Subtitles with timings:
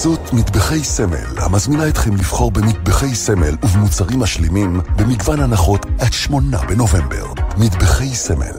[0.00, 7.26] בחסות מטבחי סמל, המזמינה אתכם לבחור במטבחי סמל ובמוצרים משלימים במגוון הנחות עד שמונה בנובמבר.
[7.56, 8.56] מטבחי סמל.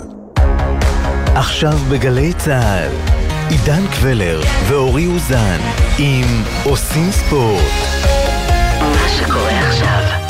[1.35, 2.91] עכשיו בגלי צה"ל,
[3.49, 5.59] עידן קבלר ואורי אוזן
[5.97, 7.61] עם עושים ספורט.
[8.79, 10.20] מה שקורה עכשיו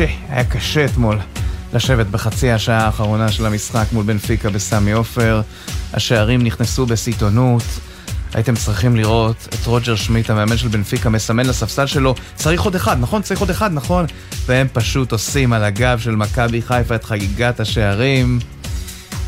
[0.00, 1.18] היה קשה אתמול
[1.72, 5.42] לשבת בחצי השעה האחרונה של המשחק מול בנפיקה בסמי עופר.
[5.92, 7.62] השערים נכנסו בסיטונות.
[8.34, 13.00] הייתם צריכים לראות את רוג'ר שמיט, המאמן של בנפיקה, מסמן לספסל שלו, צריך עוד אחד,
[13.00, 13.22] נכון?
[13.22, 14.06] צריך עוד אחד, נכון?
[14.46, 18.38] והם פשוט עושים על הגב של מכבי חיפה את חגיגת השערים.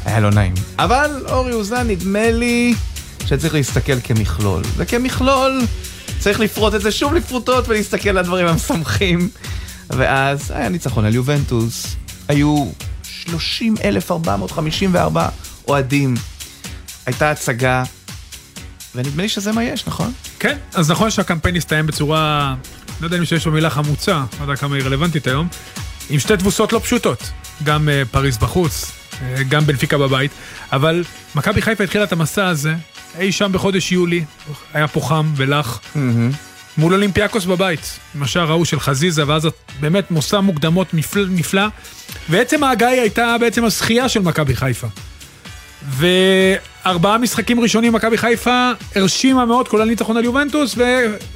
[0.04, 0.54] היה לא נעים.
[0.78, 2.74] אבל אורי אוזן, נדמה לי
[3.26, 4.62] שצריך להסתכל כמכלול.
[4.76, 5.62] וכמכלול
[6.18, 9.28] צריך לפרוט את זה שוב לפרוטות ולהסתכל על הדברים המשמחים.
[9.90, 11.96] ואז היה ניצחון על יובנטוס,
[12.28, 12.66] היו
[13.02, 15.28] 30,454
[15.68, 16.14] אוהדים,
[17.06, 17.82] הייתה הצגה,
[18.94, 20.12] ונדמה לי שזה מה יש, נכון?
[20.38, 22.54] כן, אז נכון שהקמפיין הסתיים בצורה,
[23.00, 25.48] לא יודע אם שיש במילה חמוצה, לא יודע כמה היא רלוונטית היום,
[26.10, 27.30] עם שתי תבוסות לא פשוטות,
[27.64, 29.14] גם uh, פריז בחוץ, uh,
[29.48, 30.30] גם בנפיקה בבית,
[30.72, 32.74] אבל מכבי חיפה התחילה את המסע הזה
[33.18, 34.24] אי שם בחודש יולי,
[34.74, 35.78] היה פה חם ולח.
[35.78, 35.98] Mm-hmm.
[36.78, 39.48] מול אולימפיאקוס בבית, עם השער ההוא של חזיזה, ואז
[39.80, 41.66] באמת מסע מוקדמות נפלא, נפלא.
[42.28, 44.86] ועצם ההגעה הייתה בעצם הזכייה של מכבי חיפה.
[45.88, 50.76] וארבעה משחקים ראשונים מכבי חיפה הרשימה מאוד, כולל ניצחון על יובנטוס,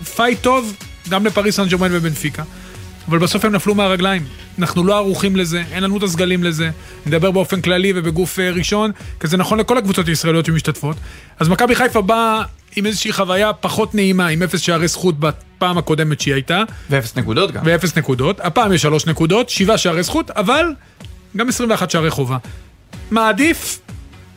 [0.03, 0.77] ופייט טוב
[1.09, 2.43] גם לפריס סן ג'רמן ובנפיקה.
[3.09, 4.23] אבל בסוף הם נפלו מהרגליים.
[4.59, 6.71] אנחנו לא ערוכים לזה, אין לנו את הסגלים לזה.
[7.07, 8.91] נדבר באופן כללי ובגוף אה, ראשון,
[9.21, 10.97] כי זה נכון לכל הקבוצות הישראליות שמשתתפות.
[11.39, 12.43] אז מכבי חיפה באה
[12.77, 16.63] עם איזושהי חוויה פחות נעימה, עם אפס שערי זכות בפעם הקודמת שהיא הייתה.
[16.91, 17.63] ואפס נקודות גם.
[17.65, 18.41] ואפס נקודות.
[18.41, 20.65] הפעם יש שלוש נקודות, שבעה שערי זכות, אבל
[21.37, 22.37] גם 21 שערי חובה.
[23.11, 23.81] מעדיף,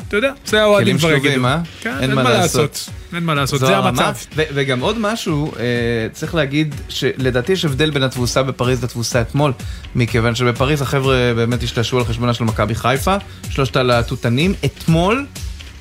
[0.07, 1.21] אתה יודע, זה האוהדים כבר יגידו.
[1.21, 1.61] כלים שלובים, אה?
[1.81, 2.61] כן, אין, מה לעשות.
[2.71, 2.89] לעשות.
[3.15, 4.13] אין מה לעשות, זה המצב.
[4.35, 5.63] וגם עוד משהו, אה,
[6.11, 9.53] צריך להגיד שלדעתי יש הבדל בין התבוסה בפריז לתבוסה אתמול,
[9.95, 13.15] מכיוון שבפריז החבר'ה באמת השתעשעו על חשבונה של מכבי חיפה,
[13.49, 14.53] שלושת הלהטוטנים.
[14.65, 15.25] אתמול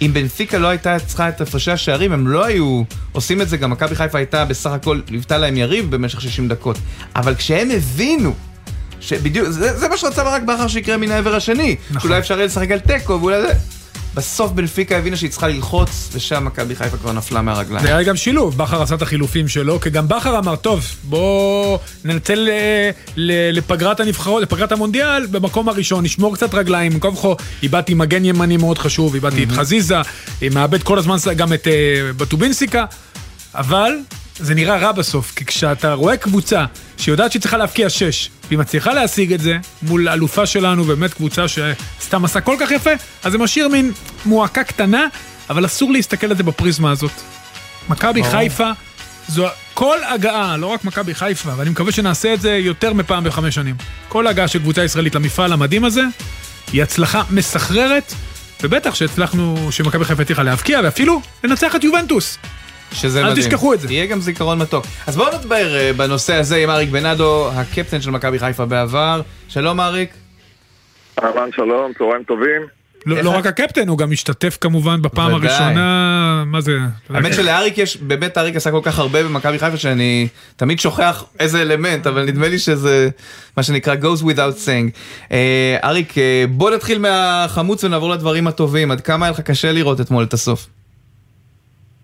[0.07, 2.83] אם בנפיקה לא הייתה צריכה את הפרשי השערים, הם לא היו
[3.13, 6.79] עושים את זה, גם מכבי חיפה הייתה בסך הכל, ליוותה להם יריב במשך 60 דקות.
[7.17, 8.35] אבל כשהם הבינו
[9.01, 11.77] שבדיוק, זה, זה מה שרצה ברק בכר שיקרה מן העבר השני.
[11.91, 12.01] נכון.
[12.01, 13.53] שאולי אפשר יהיה לשחק על תיקו ואולי זה...
[14.15, 17.87] בסוף בנפיקה הבינה שהיא צריכה ללחוץ, ושם מכבי חיפה כבר נפלה מהרגליים.
[17.87, 21.79] זה היה גם שילוב, בכר עשה את החילופים שלו, כי גם בכר אמר, טוב, בוא
[22.05, 22.91] ננצל אה,
[23.53, 27.29] לפגרת הנבחרות, לפגרת המונדיאל, במקום הראשון, נשמור קצת רגליים, כה וכה,
[27.63, 29.97] איבדתי מגן ימני מאוד חשוב, איבדתי את חזיזה,
[30.55, 31.73] מאבד כל הזמן גם את אה,
[32.17, 32.85] בטובינסיקה,
[33.55, 33.93] אבל
[34.39, 36.65] זה נראה רע בסוף, כי כשאתה רואה קבוצה
[36.97, 41.49] שיודעת שהיא צריכה להבקיע שש, והיא מצליחה להשיג את זה מול אלופה שלנו, באמת קבוצה
[42.13, 42.91] שעשתה מסע כל כך יפה,
[43.25, 43.93] אז זה משאיר מין
[44.27, 45.07] מועקה קטנה,
[45.51, 47.11] אבל אסור להסתכל על זה בפריזמה הזאת.
[47.89, 48.71] מכבי חיפה,
[49.29, 53.55] זו כל הגעה, לא רק מכבי חיפה, ואני מקווה שנעשה את זה יותר מפעם בחמש
[53.55, 53.75] שנים.
[54.09, 56.03] כל הגעה של קבוצה ישראלית למפעל המדהים הזה,
[56.73, 58.15] היא הצלחה מסחררת,
[58.63, 62.39] ובטח שהצלחנו, שמכבי חיפה הצליחה להבקיע, ואפילו לנצח את יובנטוס.
[62.93, 63.47] שזה אל מדהים.
[63.47, 63.93] תשכחו את זה.
[63.93, 64.87] יהיה גם זיכרון מתוק.
[65.07, 69.21] אז בואו נדבר אה, בנושא הזה עם אריק בנאדו, הקפטן של מכבי חיפה בעבר.
[69.49, 70.22] שלום אריק.
[71.19, 72.63] אהלן, שלום, צהריים טובים.
[73.07, 75.51] לא, לא רק הקפטן, הוא גם השתתף כמובן בפעם ודאי.
[75.51, 76.79] הראשונה, מה זה?
[77.11, 81.63] האמת שלאריק יש, באמת אריק עשה כל כך הרבה במכבי חיפה שאני תמיד שוכח איזה
[81.63, 83.09] אלמנט, אבל נדמה לי שזה
[83.57, 84.99] מה שנקרא goes without saying.
[85.33, 90.01] אה, אריק, אה, בוא נתחיל מהחמוץ ונעבור לדברים הטובים, עד כמה היה לך קשה לראות
[90.01, 90.67] אתמול את הסוף?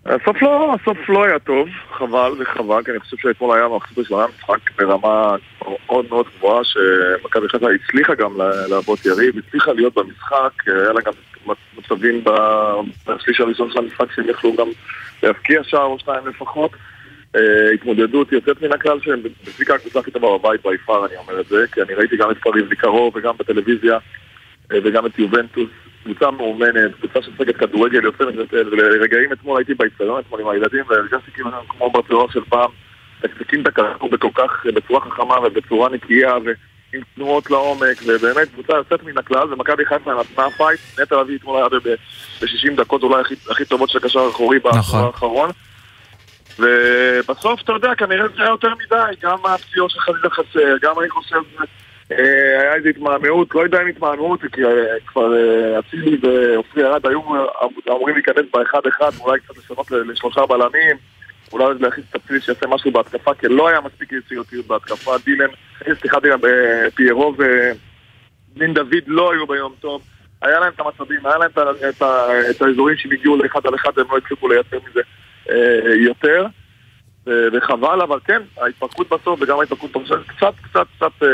[0.09, 4.25] הסוף לא, הסוף לא היה טוב, חבל וחבל, כי אני חושב שאתמול היה מחצית ראשונה
[4.27, 8.37] משחק ברמה מאוד מאוד גבוהה, שמכבי חיפה הצליחה גם
[8.69, 11.13] לעבוד יריב, הצליחה להיות במשחק, היה לה גם
[11.77, 12.23] מצבים
[13.07, 14.67] בשליש הראשון של המשחק שהם יכלו גם
[15.23, 16.71] להבקיע שער או שניים לפחות.
[17.35, 21.41] אה, התמודדות יוצאת מן הכלל שהם בנפיקה הקבוצה הכי טובה בבית by far, אני אומר
[21.41, 23.97] את זה, כי אני ראיתי גם את פריז מקרוב וגם בטלוויזיה
[24.71, 25.69] אה, וגם את יובנטוס
[26.03, 28.23] קבוצה מאומנת, קבוצה שמשחקת כדורגל יוצא
[28.53, 32.69] ולרגעים אתמול הייתי באצטדיון אתמול עם הילדים והרגשתי כאילו כמו ברצלונה של פעם
[33.23, 39.03] מתקתקים את הכדור בכל כך, בצורה חכמה ובצורה נקייה ועם תנועות לעומק, ובאמת קבוצה יוצאת
[39.03, 43.65] מן הכלל, ומכבי חיפה נתנה פייט, נטע לביא אתמול היה ב-60 דקות אולי הכי, הכי
[43.65, 45.03] טובות של הקשר האחורי נכון.
[45.05, 45.49] האחרון.
[46.59, 51.09] ובסוף, אתה יודע, כנראה זה היה יותר מדי, גם הפציעות של חלילה חסר, גם אני
[51.09, 51.65] חושב, אה,
[52.09, 57.19] היה איזו התמהמהות, לא יודע אם התמהמהות, כי אה, כבר אה, אצילי ועופרי ארד היו
[57.89, 60.95] אמורים להיכנס באחד אחד, אולי קצת לשנות לשלושה בלמים,
[61.53, 65.49] אולי להכניס את אצילי שיעשה משהו בהתקפה, כי לא היה מספיק יצירתיות בהתקפה, דילן,
[65.87, 70.01] אה, סליחה דילן, אה, פיירו ודין דוד לא היו ביום טוב.
[70.41, 71.49] היה להם את המצבים, היה להם
[72.49, 75.01] את, האזורים שהם הגיעו לאחד על אחד, הם לא הצליחו לייצר מזה
[75.49, 76.45] אה, יותר.
[77.27, 81.27] ו- וחבל, אבל כן, ההתפרקות בסוף וגם ההתפרקות בסוף קצת קצת קצת אה,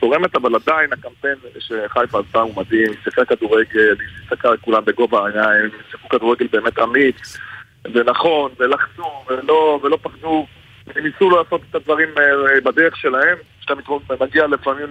[0.00, 3.96] צורמת, אבל עדיין הקמפיין שחיפה עשתה הוא מדהים, שיחקה כדורגל,
[4.28, 7.38] שיחקה כולם בגובה העיניים, שיחקו כדורגל באמת אמיץ.
[7.92, 10.46] ונכון, ולחצו ולא, ולא פחדו,
[10.94, 13.74] וניסו לעשות את הדברים אה, בדרך שלהם, כשאתה
[14.20, 14.86] מגיע לפעמים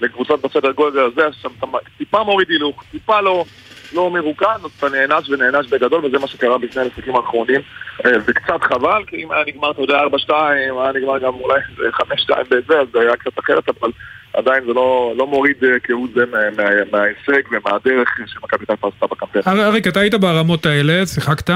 [0.00, 1.22] לקבוצות בסדר גודל הזה,
[1.58, 1.66] אתה
[1.98, 3.44] טיפה מוריד הילוך, טיפה לא...
[3.92, 7.60] לא מרוכז, אז אתה נענש ונענש בגדול, וזה מה שקרה בשני המשחקים האחרונים.
[8.06, 9.98] אה, וקצת חבל, כי אם היה נגמר, אתה יודע,
[10.28, 11.60] 4-2, היה נגמר גם אולי
[11.90, 12.02] 5-2
[12.50, 13.90] בזה, אז זה היה קצת אחרת, אבל
[14.34, 19.06] עדיין זה לא, לא מוריד אה, כהוא זה מה- מה- מההישג ומהדרך שמכבי חיפה עשתה
[19.06, 19.58] בקמפיין.
[19.60, 21.50] אריק, אתה היית ברמות האלה, שיחקת.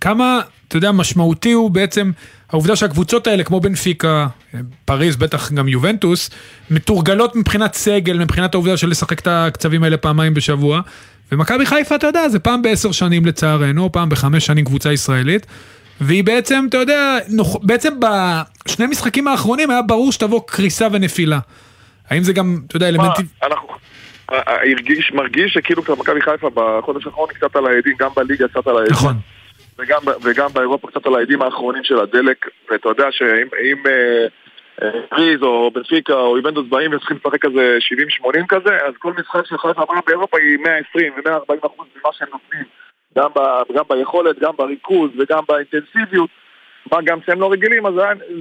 [0.00, 2.10] כמה, אתה יודע, משמעותי הוא בעצם
[2.50, 4.26] העובדה שהקבוצות האלה, כמו בנפיקה,
[4.84, 6.30] פריז, בטח גם יובנטוס,
[6.70, 10.80] מתורגלות מבחינת סגל, מבחינת העובדה של לשחק את הקצבים האלה פעמיים בשבוע.
[11.32, 15.46] ומכבי חיפה, אתה יודע, זה פעם בעשר שנים לצערנו, פעם בחמש שנים קבוצה ישראלית.
[16.00, 17.56] והיא בעצם, אתה יודע, נוח...
[17.62, 21.38] בעצם בשני משחקים האחרונים היה ברור שתבוא קריסה ונפילה.
[22.10, 23.26] האם זה גם, אתה יודע, אלמנטים...
[23.42, 23.68] אנחנו...
[24.32, 28.48] אה, אה, הרגיש, מרגיש שכאילו כבר מכבי חיפה בחודש האחרון קצת על העדים, גם בליגה
[28.48, 28.92] קצת על העדים.
[28.92, 29.14] נכון.
[29.78, 34.26] וגם, וגם באירופה קצת על העדים האחרונים של הדלק, ואתה יודע שאם אם, אה,
[35.08, 37.78] פריז או בנפיקה או איבנדוס באים וצריכים לשחק כזה
[38.24, 42.28] 70-80 כזה, אז כל משחק של חיפה אמרה באירופה היא 120 ו-140 אחוז ממה שהם
[42.32, 42.64] נותנים,
[43.18, 43.38] גם, ב,
[43.76, 46.30] גם ביכולת, גם בריכוז וגם באינטנסיביות,
[46.92, 47.94] מה גם שהם לא רגילים, אז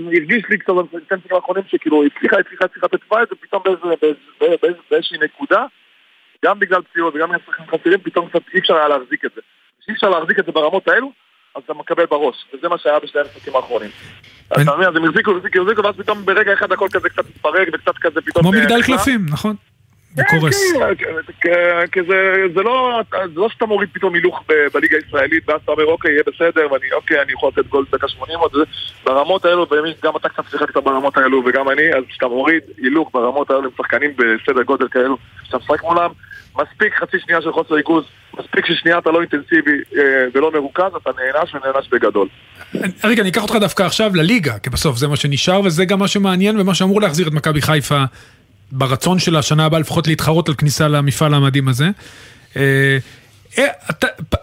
[0.06, 4.56] הרגיש לי קצת במשחקים האחרונים שכאילו הצליחה, הצליחה, הצליחה לתקווה את זה פתאום באיזה- באיזה-
[4.62, 5.66] באיזה- באיזושהי נקודה,
[6.46, 9.42] גם בגלל פציעות וגם בגלל שחקנים חסרים, פתאום קצת אי אפשר היה להחזיק את זה.
[9.82, 11.12] כשאי אפשר להחזיק את זה ברמות האלו,
[11.56, 13.90] אז אתה מקבל בראש, וזה מה שהיה בשני המשחקים האחרונים.
[14.48, 17.68] אתה מבין, אז הם החזיקו, החזיקו, החזיקו, ואז פתאום ברגע אחד הכל כזה קצת מתפרק
[17.74, 18.44] וקצת כזה פתאום...
[18.44, 18.82] כמו אה, מגדל.
[18.82, 19.56] קלפים, נכון?
[20.16, 20.74] זה קורס.
[21.42, 22.00] כ- כי
[22.56, 22.64] זה
[23.36, 24.44] לא שאתה מוריד פתאום הילוך
[24.74, 28.08] בליגה הישראלית ואז אתה אומר אוקיי יהיה בסדר ואני אוקיי אני יכול לתת גול דקה
[28.08, 28.52] 80 עוד
[29.06, 33.10] ברמות האלו באמת גם אתה קצת שיחקת ברמות האלו וגם אני אז כשאתה מוריד הילוך
[33.14, 36.10] ברמות האלו עם שחקנים בסדר גודל כאלו שאתה משחק מולם
[36.58, 38.04] מספיק חצי שנייה של חוסר ריכוז
[38.40, 40.02] מספיק ששנייה אתה לא אינטנסיבי אה,
[40.34, 42.28] ולא מרוכז אתה נענש ונענש בגדול
[43.04, 46.08] רגע, אני אקח אותך דווקא עכשיו לליגה, כי בסוף זה מה שנשאר, וזה גם מה
[46.08, 48.04] שמעניין ומה שאמור להחזיר את מכבי חיפה
[48.72, 51.90] ברצון של השנה הבאה לפחות להתחרות על כניסה למפעל המדהים הזה.
[52.58, 52.98] אה,
[53.58, 53.68] אה,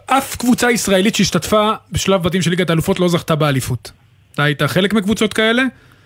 [0.06, 3.90] אף קבוצה ישראלית שהשתתפה בשלב בתים של ליגת האלופות לא זכתה באליפות.
[4.34, 5.62] אתה היית חלק מקבוצות כאלה?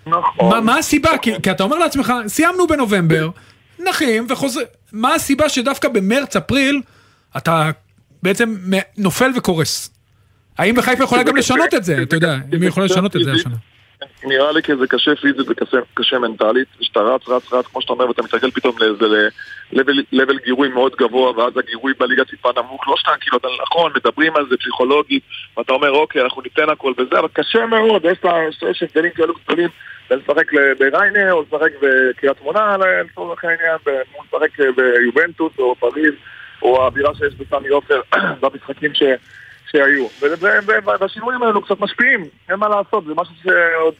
[0.06, 1.18] נכון מה, מה הסיבה?
[1.22, 3.28] כי, כי אתה אומר לעצמך, סיימנו בנובמבר,
[3.78, 4.60] נחים וחוזר...
[4.92, 6.80] מה הסיבה שדווקא במרץ-אפריל
[7.36, 7.70] אתה
[8.22, 8.54] בעצם
[8.98, 9.90] נופל וקורס?
[10.58, 12.02] האם בחיפה יכולה גם לשנות את זה?
[12.02, 13.54] אתה יודע, אם היא יכולה לשנות את זה השנה.
[14.24, 17.92] נראה לי כי זה קשה פיזית וקשה קשה מנטלית, שאתה רץ, רץ, רץ, כמו שאתה
[17.92, 19.28] אומר, ואתה מתרגל פתאום לאיזה
[20.12, 24.36] לבל- גירוי מאוד גבוה, ואז הגירוי בליגה טיפה נמוך, לא שאתה כאילו, אתה נכון, מדברים
[24.36, 25.22] על זה פסיכולוגית,
[25.56, 28.04] ואתה אומר, אוקיי, אנחנו ניתן הכל וזה, אבל קשה מאוד,
[28.70, 29.68] יש הבדלים כאלו גדולים
[30.10, 36.14] בין לשחק בריינה, או לשחק בקריית שמונה, לצורך העניין, או לשחק ביובנטוס, או פריז,
[36.62, 38.00] או האווירה שיש בסמי עופר
[38.40, 39.02] במשחקים ש...
[39.70, 40.06] שהיו.
[41.00, 43.94] והשינויים האלו קצת משפיעים, אין מה לעשות, זה משהו שעוד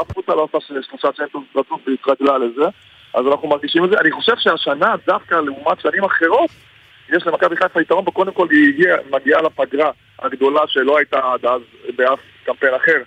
[0.00, 2.64] אף קבוצה לא עושה שלושה צ'מפיונס רצוף והתרגלה לזה,
[3.14, 3.98] אז אנחנו מרגישים את זה.
[4.00, 6.50] אני חושב שהשנה, דווקא לעומת שנים אחרות,
[7.08, 11.60] יש למכבי חיפה יתרון, וקודם כל היא הגיעה, מגיעה לפגרה הגדולה שלא הייתה עד אז
[11.96, 13.02] באף קמפיין אחר,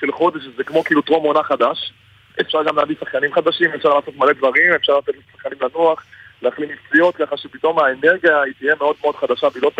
[0.00, 1.92] של חודש, שזה כמו כאילו טרום עונה חדש.
[2.40, 6.04] אפשר גם להביא שחקנים חדשים, אפשר לעשות מלא דברים, אפשר לתת לשחקנים לנוח,
[6.46, 9.70] להחלים מפציעות, ככה שפתאום האנרגיה היא תהיה מאוד מאוד חדשה, והיא לא,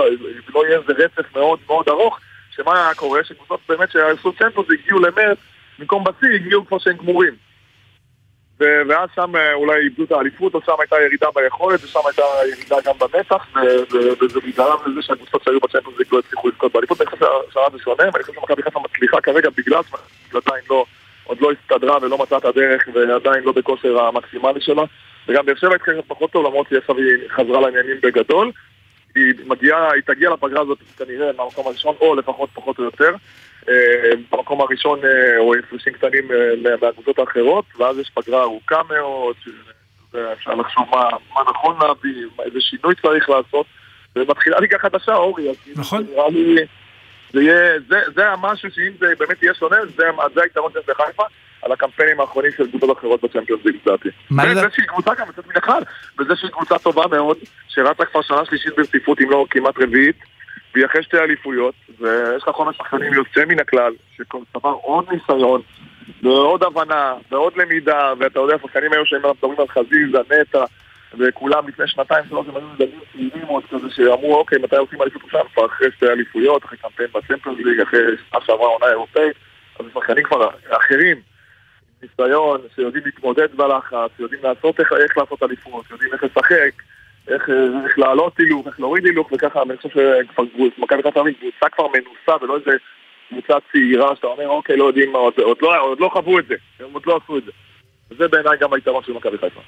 [0.49, 2.21] ולא יהיה איזה רצף מאוד מאוד ארוך,
[2.51, 3.25] שמה קורה?
[3.25, 5.39] שקבוצות באמת שעשו צ'מפיונס הגיעו למרץ,
[5.79, 7.35] במקום בשיא הגיעו כבר שהם גמורים.
[8.61, 12.77] ואז שם אה, אולי איבדו את האליפות, או שם הייתה ירידה ביכולת, ושם הייתה ירידה
[12.85, 13.47] גם במתח,
[14.21, 17.01] וזה גרם לזה שהקבוצות שהיו בצ'מפיונס ליג לא הצליחו לזכות באליפות.
[17.01, 19.81] אני חושב שהשנה זה שונה, ואני חושב שמכבי חיפה מצליחה כרגע בגלל
[20.33, 20.85] שעדיין לא,
[21.25, 24.83] עוד לא הסתדרה ולא מצאה את הדרך, ועדיין לא בכושר המקסימלי שלה.
[25.29, 26.79] וגם באר שבע התחילה פחות טוב, למרות היא
[27.29, 28.53] חזרה לעניינים בגדול.
[29.15, 33.15] היא מגיעה, היא תגיע לפגרה הזאת כנראה מהמקום הראשון, או לפחות פחות או יותר.
[33.69, 33.75] אה,
[34.31, 39.37] במקום הראשון אה, או הפרשים קטנים אה, מה- מהקבוצות האחרות, ואז יש פגרה ארוכה מאוד,
[40.13, 43.67] שאפשר לחשוב מה, מה נכון להביא, איזה שינוי צריך לעשות,
[44.17, 46.05] ומתחילה ליגה חדשה, אורי, אז כאילו נכון.
[46.07, 46.57] זה נראה לי,
[47.33, 50.05] זה יהיה, זה, זה המשהו שאם זה באמת יהיה שונה, זה,
[50.35, 51.23] זה היתרון של חיפה.
[51.67, 54.09] על הקמפיינים האחרונים של קבוצות אחרות בצ'מפיונס ליג לדעתי.
[54.31, 55.83] וזה שהיא קבוצה גם יוצאת מן הכלל,
[56.19, 57.37] וזה שהיא קבוצה טובה מאוד,
[57.69, 60.17] שרצה כבר שנה שלישית ברציפות, אם לא כמעט רביעית,
[60.75, 65.61] והיא אחרי שתי אליפויות, ויש לך חומר שחקנים יוצא מן הכלל, שצבר עוד ניסיון,
[66.23, 70.65] ועוד הבנה, ועוד למידה, ואתה יודע, השחקנים היו שהם מדברים על חזיזה, נטע,
[71.19, 75.23] וכולם לפני שנתיים שלוש הם היו ילדים צעירים עוד כזה, שאמרו, אוקיי, מתי עושים אליפות
[75.25, 75.45] עכשיו?
[75.55, 79.37] כבר אחרי שתי אליפויות, אחרי קמפיין בצ'מפיונס ליג, אחרי שנה שעברה עונה אירופאית,
[79.81, 81.36] אז השחקנים כבר אחרים.
[82.19, 86.83] ניסיון, שיודעים להתמודד בלחץ, שיודעים לעשות איך, איך לעשות אליפות, יודעים איך לשחק,
[87.29, 87.51] איך,
[87.85, 90.45] איך לעלות הילוך, איך להוריד הילוך, וככה אני חושב שכבר
[90.79, 92.77] מכבי חיפה היא קבוצה כבר מנוסה ולא איזה
[93.29, 96.47] קבוצה צעירה שאתה אומר אוקיי לא יודעים מה עוד, עוד, לא, עוד לא חוו את
[96.47, 97.51] זה, הם עוד לא עשו את זה.
[98.11, 99.61] וזה בעיניי גם היתרון של מכבי חיפה.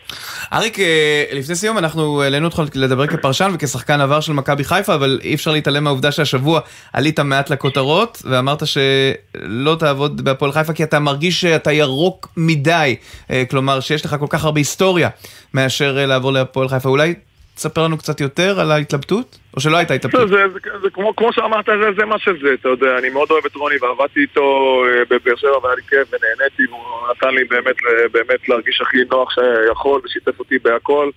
[0.52, 5.20] אריק, אה, לפני סיום אנחנו העלינו אותך לדבר כפרשן וכשחקן עבר של מכבי חיפה, אבל
[5.22, 6.60] אי אפשר להתעלם מהעובדה שהשבוע
[6.92, 12.96] עלית מעט לכותרות, ואמרת שלא תעבוד בהפועל חיפה כי אתה מרגיש שאתה ירוק מדי,
[13.30, 15.08] אה, כלומר שיש לך כל כך הרבה היסטוריה
[15.54, 16.88] מאשר אה, לעבור להפועל חיפה.
[16.88, 17.14] אולי
[17.58, 19.38] תספר לנו קצת יותר על ההתלבטות?
[19.56, 20.28] או שלא הייתה זה, התלבטות?
[20.28, 23.46] זה, זה, זה כמו, כמו שאמרת, זה, זה מה שזה, אתה יודע, אני מאוד אוהב
[23.46, 27.76] את רוני ועבדתי איתו אה, בבאר שבע והיה לי כיף ונהניתי והוא נתן לי באמת,
[28.12, 31.10] באמת להרגיש הכי נוח שיכול ושיתף אותי בהכל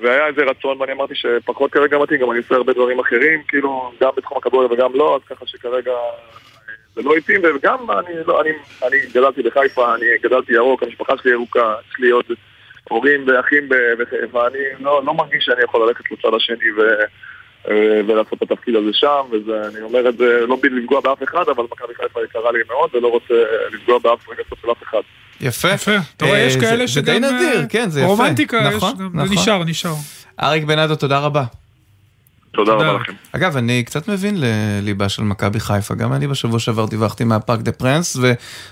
[0.00, 3.92] והיה איזה רצון ואני אמרתי שפחות כרגע מתאים, גם אני עושה הרבה דברים אחרים, כאילו
[4.00, 5.96] גם בתחום הכדורגל וגם לא, אז ככה שכרגע אה,
[6.94, 8.50] זה לא התאים וגם אני, לא, אני,
[8.82, 12.24] אני גדלתי בחיפה, אני גדלתי ירוק, המשפחה שלי ירוקה, יש לי עוד
[12.92, 13.68] הורים ואחים
[13.98, 16.80] בחיפה, ואני לא, לא מרגיש שאני יכול ללכת לצד השני ו...
[18.08, 21.64] ולעשות את התפקיד הזה שם, ואני אומר את זה לא בשביל לפגוע באף אחד, אבל
[21.72, 23.34] מכבי חיפה יקרה לי מאוד, ולא רוצה
[23.72, 25.00] לפגוע באף רגשות של אף אחד.
[25.40, 25.68] יפה.
[25.70, 25.90] יפה.
[26.16, 27.04] אתה רואה, אה, יש זה- כאלה זה שגם...
[27.04, 28.08] די נדיר, אה, כן, זה יפה.
[28.10, 29.26] רומנטיקה, יש נכון, גם, נכון.
[29.28, 29.90] זה נשאר, נשאר.
[30.42, 31.42] אריק בנאדו, תודה רבה.
[32.54, 32.72] תודה.
[32.72, 33.12] רבה לכם.
[33.32, 35.94] אגב, אני קצת מבין לליבה של מכבי חיפה.
[35.94, 38.16] גם אני בשבוע שעבר דיווחתי מהפארק דה פרנס,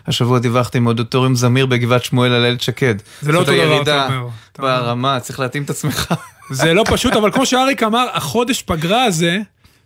[0.07, 2.95] והשבוע דיווחתי מאודיטוריום זמיר בגבעת שמואל על איילת שקד.
[3.21, 4.29] זה לא אותו דבר, אתה אומר.
[4.59, 6.15] ברמה, צריך להתאים את עצמך.
[6.51, 9.39] זה לא פשוט, אבל כמו שאריק אמר, החודש פגרה הזה,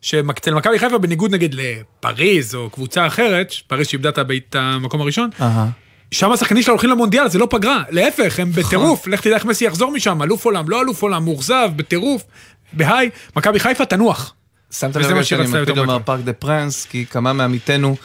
[0.03, 4.11] שאצל מכבי חיפה, בניגוד נגיד לפריז או קבוצה אחרת, פריז שאיבדה
[4.49, 5.31] את המקום הראשון.
[6.11, 9.65] שם השחקנים שלה הולכים למונדיאל, זה לא פגרה, להפך, הם בטירוף, לך תדע איך מסי
[9.65, 12.25] יחזור משם, אלוף עולם, לא אלוף עולם, מאוכזב, בטירוף,
[12.77, 14.35] בהיי, מכבי חיפה תנוח.
[14.73, 15.99] שמת לב שאני מקפיד לומר.
[16.05, 17.97] פארק דה פרנס, כי כמה מעמיתינו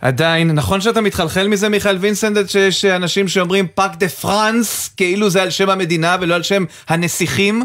[0.00, 5.42] עדיין, נכון שאתה מתחלחל מזה, מיכאל וינסנדט, שיש אנשים שאומרים פארק דה פרנס, כאילו זה
[5.42, 7.62] על שם המדינה ולא על שם הנסיכים?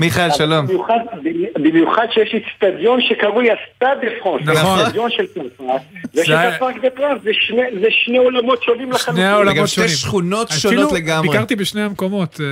[0.00, 0.66] מיכאל, שלום.
[0.66, 0.94] במיוחד,
[1.54, 4.78] במיוחד שיש אצטדיון שקרוי הסטאד דה פרנס, נכון.
[4.78, 5.82] זה אצטדיון של צרפת,
[6.14, 9.14] ויש את הפארק דה פרנס, זה שני- זה שני עולמות שונים לחלוטין.
[9.14, 9.96] שני העולמות וגם שתי שונים.
[9.96, 11.28] שכונות שונות לגמרי.
[11.28, 12.46] ביקרתי בשני המקומות, אה,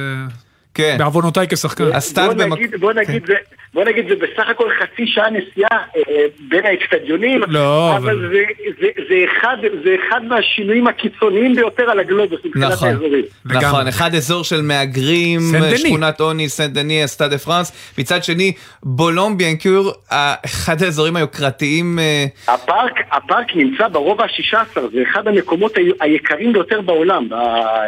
[0.75, 0.97] כן.
[0.99, 1.85] בעוונותיי כשחקן.
[1.93, 2.59] הסטאד בוא במק...
[2.59, 3.35] נגיד, בוא נגיד, זה,
[3.75, 6.03] בוא נגיד, זה בסך הכל חצי שעה נסיעה אה,
[6.49, 8.43] בין האצטדיונים, לא, אבל אבל- זה,
[8.81, 12.89] זה, זה, אחד, זה אחד מהשינויים הקיצוניים ביותר על הגלובוס מבחינת נכון.
[12.89, 13.25] האזורים.
[13.45, 15.41] נכון, אחד אזור של מהגרים.
[15.77, 21.99] שכונת עוני, סן דני, הסטאד דה פרנס, מצד שני, בולון ביאנקור, אה, אחד האזורים היוקרתיים,
[21.99, 22.25] אה,
[22.55, 24.57] הפארק, הפארק נמצא ברובע ה-16,
[24.93, 27.29] זה אחד המקומות היקרים ביותר בעולם.
[27.29, 27.35] ב-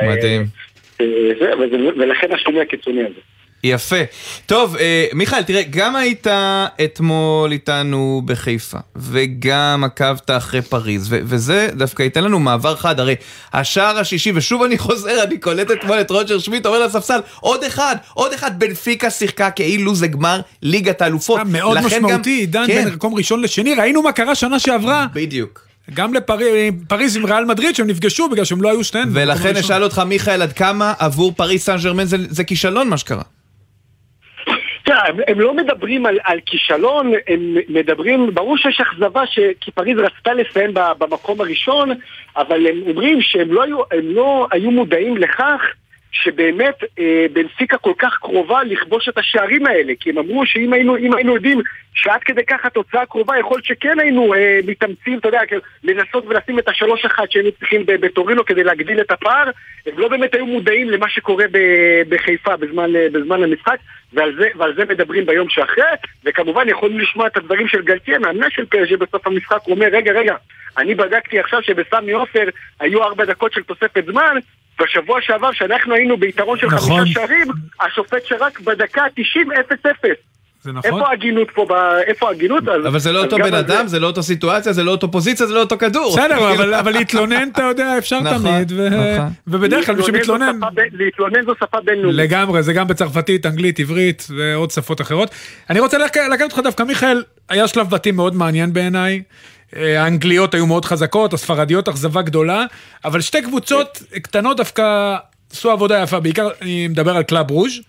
[0.08, 0.44] מדהים.
[1.60, 3.20] וזה- ולכן השינוי הקיצוני הזה.
[3.64, 3.96] יפה.
[4.46, 6.26] טוב, אה, מיכאל, תראה, גם היית
[6.84, 13.14] אתמול איתנו בחיפה, וגם עקבת אחרי פריז, ו- וזה דווקא ייתן לנו מעבר חד, הרי
[13.52, 17.96] השער השישי, ושוב אני חוזר, אני קולט אתמול את רוג'ר שמיט, אומר לספסל, עוד אחד,
[18.14, 21.40] עוד אחד, בנפיקה שיחקה כאילו זה גמר ליגת האלופות.
[21.46, 25.71] מאוד משמעותי, עידן כן, בין מקום ראשון לשני, ראינו מה קרה שנה שעברה, בדיוק.
[25.94, 29.08] גם לפריז עם ריאל מדריד, שהם נפגשו בגלל שהם לא היו שתיהן.
[29.12, 29.56] ולכן.
[29.56, 33.22] אשאל אותך, מיכאל, עד כמה עבור פריז סן ג'רמן זה, זה כישלון מה שקרה?
[34.84, 39.38] תראה, הם, הם לא מדברים על, על כישלון, הם מדברים, ברור שיש אכזבה ש...
[39.60, 41.90] כי פריז רצתה לסיים במקום הראשון,
[42.36, 45.60] אבל הם אומרים שהם לא היו, הם לא היו מודעים לכך
[46.12, 50.94] שבאמת אה, בנפיקה כל כך קרובה לכבוש את השערים האלה, כי הם אמרו שאם היינו,
[50.94, 51.60] היינו יודעים
[51.94, 56.24] שעד כדי כך התוצאה קרובה, יכול להיות שכן היינו אה, מתאמצים, אתה יודע, כאילו, לנסות
[56.26, 59.50] ולשים את השלוש אחת שהיינו צריכים בטורינו כדי להגדיל את הפער,
[59.86, 61.44] הם לא באמת היו מודעים למה שקורה
[62.08, 63.76] בחיפה בזמן, אה, בזמן המשחק,
[64.12, 65.84] ועל זה, ועל זה מדברים ביום שאחרי,
[66.24, 70.12] וכמובן יכולנו לשמוע את הדברים של גלתיה, מאמנה של פרג'ה בסוף המשחק, הוא אומר, רגע,
[70.12, 70.34] רגע,
[70.78, 72.48] אני בדקתי עכשיו שבסמי עופר
[72.80, 74.36] היו ארבע דקות של תוספת זמן,
[74.82, 76.98] בשבוע שעבר, שאנחנו היינו ביתרון של נכון.
[77.00, 77.46] חמישה שערים,
[77.80, 79.48] השופט שרק בדקה ה-90
[79.84, 80.08] 0-0.
[80.64, 80.90] זה נכון.
[80.94, 81.72] איפה ההגינות פה, ב-
[82.06, 82.68] איפה ההגינות?
[82.68, 84.90] אז- אבל זה לא אותו בן על זה- אדם, זה לא אותו סיטואציה, זה לא
[84.90, 86.16] אותו פוזיציה, זה לא אותו כדור.
[86.16, 89.28] בסדר, אבל- אבל להתלונן, אתה יודע, אפשר נכון, תמיד, ו- נכון.
[89.46, 90.58] ובדרך כלל מי שמתלונן...
[90.92, 92.16] להתלונן זו שפה בינלאומית.
[92.16, 95.30] לגמרי, זה גם בצרפתית, אנגלית, עברית ועוד שפות אחרות.
[95.70, 99.22] אני רוצה לק- לקחת אותך דווקא, מיכאל, היה שלב בתים מאוד מעניין בעיניי.
[99.76, 102.64] האנגליות היו מאוד חזקות, הספרדיות אכזבה גדולה,
[103.04, 105.16] אבל שתי קבוצות קטנות דווקא
[105.52, 107.80] עשו עבודה יפה, בעיקר אני מדבר על קלאב ברוז'.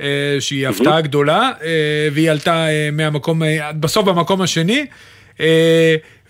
[0.00, 3.42] אה, שהיא הפתעה גדולה, אה, והיא עלתה אה, מהמקום,
[3.80, 4.86] בסוף במקום השני,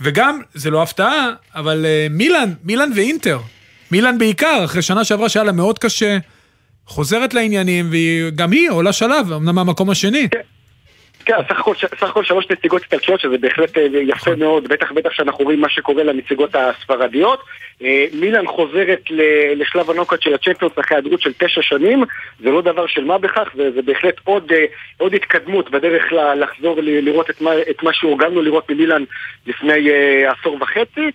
[0.01, 3.39] וגם, זה לא הפתעה, אבל מילאן, מילאן ואינטר,
[3.91, 6.19] מילאן בעיקר, אחרי שנה שעברה שהיה לה מאוד קשה,
[6.87, 10.29] חוזרת לעניינים, וגם היא עולה שלב, אמנם מהמקום השני.
[10.31, 10.39] כן,
[11.49, 15.45] סך הכל, סך הכל שלוש נציגות איטלקיות, שזה בהחלט אה, יפה מאוד, בטח בטח שאנחנו
[15.45, 17.41] רואים מה שקורה לנציגות הספרדיות.
[17.83, 19.03] אה, מילאן חוזרת
[19.57, 22.05] לשלב הנוקאט של הצ'מפיונס אחרי היעדרות של תשע שנים,
[22.41, 24.65] זה לא דבר של מה בכך, זה, זה בהחלט עוד, אה,
[24.97, 29.05] עוד התקדמות בדרך לחזור לראות את מה, את מה שהורגלנו לראות ממילאן
[29.47, 29.91] לפני
[30.27, 31.11] עשור וחצי.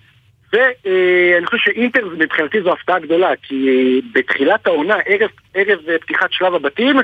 [0.52, 6.96] ואני חושב שאינטר מבחינתי זו הפתעה גדולה, כי בתחילת העונה, ערב, ערב פתיחת שלב הבתים,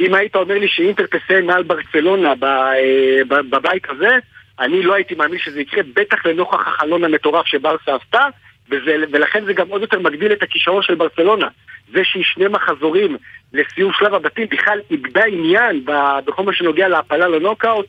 [0.00, 4.18] אם היית אומר לי שאינטר תסיים מעל ברצלונה אה, בבית הזה,
[4.60, 8.26] אני לא הייתי מאמין שזה יקרה, בטח לנוכח החלון המטורף שברסה עשתה,
[8.70, 11.48] וזה, ולכן זה גם עוד יותר מגדיל את הכישרון של ברצלונה.
[11.92, 13.16] זה שהיא שני מחזורים
[13.52, 15.84] לסיום שלב הבתים בכלל איבדה עניין
[16.26, 17.86] בכל מה שנוגע להעפלה לנוקאוט,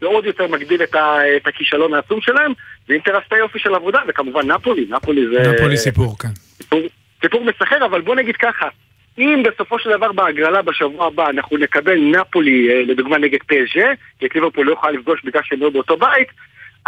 [0.00, 2.52] זה עוד יותר מגדיל את, ה, את הכישלון העצום שלהם,
[2.88, 5.52] ואינטר עשתה יופי של עבודה, וכמובן נפולי, נפולי זה...
[5.52, 6.28] נפולי סיפור, כן.
[6.62, 6.80] סיפור,
[7.22, 8.68] סיפור מסחרר, אבל בוא נגיד ככה,
[9.20, 13.86] אם בסופו של דבר בהגרלה בשבוע הבא אנחנו נקבל נפולי, אה, לדוגמה נגד פסז'ה,
[14.18, 16.28] כי את ליברפול לא יכולה לפגוש בגלל שהם לא באותו בית,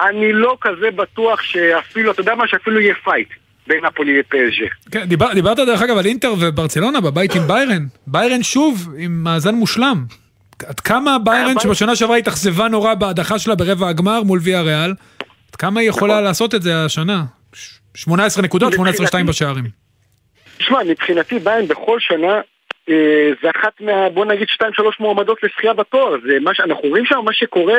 [0.00, 3.28] אני לא כזה בטוח שאפילו, אתה יודע מה, שאפילו יהיה פייט
[3.66, 4.66] בין נפולי לפסז'ה.
[4.90, 7.82] כן, דיבר, דיברת דרך אגב על אינטר וברצלונה בבית עם ביירן.
[8.06, 10.04] ביירן שוב עם מאזן מושלם.
[10.66, 14.94] עד כמה ביירן שבשנה שעברה התאכזבה נורא בהדחה שלה ברבע הגמר מול ויה ריאל,
[15.50, 17.24] עד כמה היא יכולה לעשות את זה השנה?
[17.54, 18.76] ש- 18 נקודות, 18-2
[19.26, 19.81] בשערים.
[20.58, 22.40] תשמע, מבחינתי ביין בכל שנה
[22.88, 24.08] אה, זה אחת מה...
[24.08, 26.16] בוא נגיד שתיים שלוש מועמדות לזכייה בתואר.
[26.26, 27.78] זה מה שאנחנו רואים שם, מה שקורה...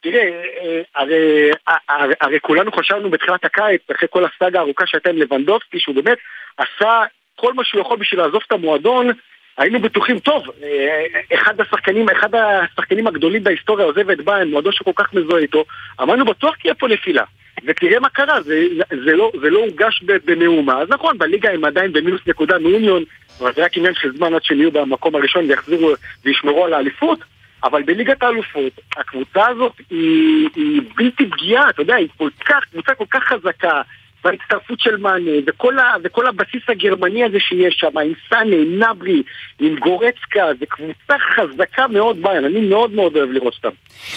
[0.00, 1.50] תראה, אה, הרי,
[1.88, 6.18] הרי, הרי כולנו חשבנו בתחילת הקיץ, אחרי כל הסאגה הארוכה שהייתה עם לבנדובסקי, שהוא באמת
[6.56, 7.02] עשה
[7.36, 9.10] כל מה שהוא יכול בשביל לעזוב את המועדון.
[9.58, 14.92] היינו בטוחים, טוב, אה, אחד השחקנים, אחד השחקנים הגדולים בהיסטוריה עוזב את ביין, מועדון שכל
[14.96, 15.64] כך מזוהה איתו,
[16.02, 17.24] אמרנו בטוח תהיה פה נפילה.
[17.64, 18.66] ותראה מה קרה, זה,
[19.04, 20.80] זה, לא, זה לא הורגש ב- במהומה.
[20.82, 23.02] אז נכון, בליגה הם עדיין במינוס נקודה מאוניון,
[23.40, 25.92] אבל זה רק עניין של זמן עד שהם יהיו במקום הראשון ויחזירו
[26.24, 27.18] וישמרו על האליפות.
[27.64, 32.94] אבל בליגת האלופות, הקבוצה הזאת היא, היא בלתי פגיעה, אתה יודע, היא כל כך, קבוצה
[32.94, 33.82] כל כך חזקה,
[34.26, 39.22] וההצטרפות של מאנה, וכל, ה, וכל הבסיס הגרמני הזה שיש שם, עם סאנה, עם גנברי,
[39.60, 43.76] עם גורצקה, זה קבוצה חזקה מאוד ביירן, אני מאוד מאוד אוהב לראות אותם.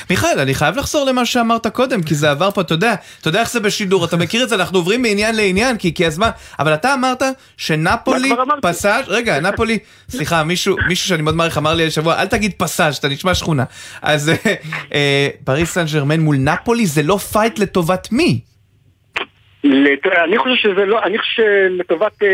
[0.10, 3.40] מיכאל, אני חייב לחזור למה שאמרת קודם, כי זה עבר פה, אתה יודע, אתה יודע
[3.40, 6.74] איך זה בשידור, אתה מכיר את זה, אנחנו עוברים מעניין לעניין, כי כי הזמן, אבל
[6.74, 7.24] אתה אמרת
[7.58, 8.56] שנפולי מה?
[8.62, 12.98] פסז', רגע, נפולי, סליחה, מישהו, מישהו שאני מאוד מעריך אמר לי השבוע, אל תגיד פסז',
[12.98, 13.64] אתה נשמע שכונה.
[14.02, 14.32] אז
[14.94, 18.40] אה, פריס סן ג'רמן מול נפולי זה לא פייט לטובת מי?
[19.64, 22.28] לת- אני חושב שזה לא, אני חושב שלטובת אה,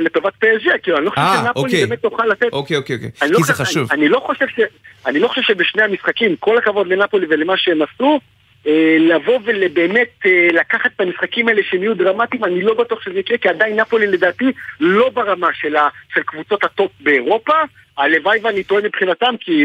[0.00, 1.86] לטובת פסז'ה, כאילו, אני לא חושב אה, שנפולי אוקיי.
[1.86, 2.52] באמת תוכל לתת...
[2.52, 3.92] אוקיי, אוקיי, אוקיי, לא כי זה חשוב.
[3.92, 4.60] אני, לא חושב ש...
[5.06, 8.20] אני לא חושב שבשני המשחקים, כל הכבוד לנפולי ולמה שהם עשו,
[8.66, 10.18] אה, לבוא ובאמת
[10.52, 14.06] לקחת את המשחקים האלה שהם יהיו דרמטיים, אני לא בטוח שזה יקרה, כי עדיין נפולי
[14.06, 14.44] לדעתי
[14.80, 17.54] לא ברמה של, ה, של קבוצות ה top באירופה.
[17.98, 19.64] הלוואי ואני טועה מבחינתם, כי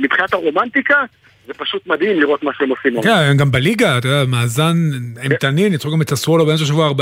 [0.00, 1.04] מבחינת הרומנטיקה,
[1.46, 3.02] זה פשוט מדהים לראות מה שהם עושים.
[3.02, 4.90] כן, הם גם בליגה, אתה יודע, מאזן
[5.22, 6.92] אימתני, ניצחו גם את הסוולו באמצע השבוע 4-0,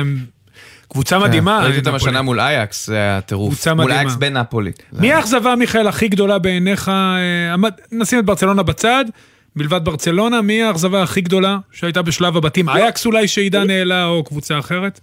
[0.00, 0.18] הם
[0.88, 1.58] קבוצה מדהימה.
[1.60, 1.94] כן, ראיתי אותם.
[1.94, 3.54] השנה מול אייקס, זה היה טירוף.
[3.54, 4.00] קבוצה מול מדהימה.
[4.00, 4.72] אייקס בנפולי.
[4.92, 6.88] מי האכזבה, מיכאל, הכי גדולה בעיניך?
[6.88, 9.04] אה, נשים את ברצלונה בצד,
[9.56, 12.68] מלבד ברצלונה, מי האכזבה הכי גדולה שהייתה בשלב הבתים?
[12.68, 15.00] אייקס אולי שעידן העלה או קבוצה אחרת?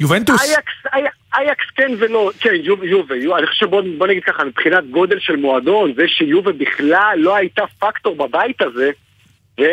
[0.00, 0.42] יובנטוס?
[0.50, 3.14] אייקס, איי- אייקס כן ולא, כן, יובה, יובה.
[3.38, 7.62] אני חושב שבוא בוא נגיד ככה, מבחינת גודל של מועדון, זה שיובה בכלל לא הייתה
[7.78, 8.90] פקטור בבית הזה,
[9.60, 9.72] זה,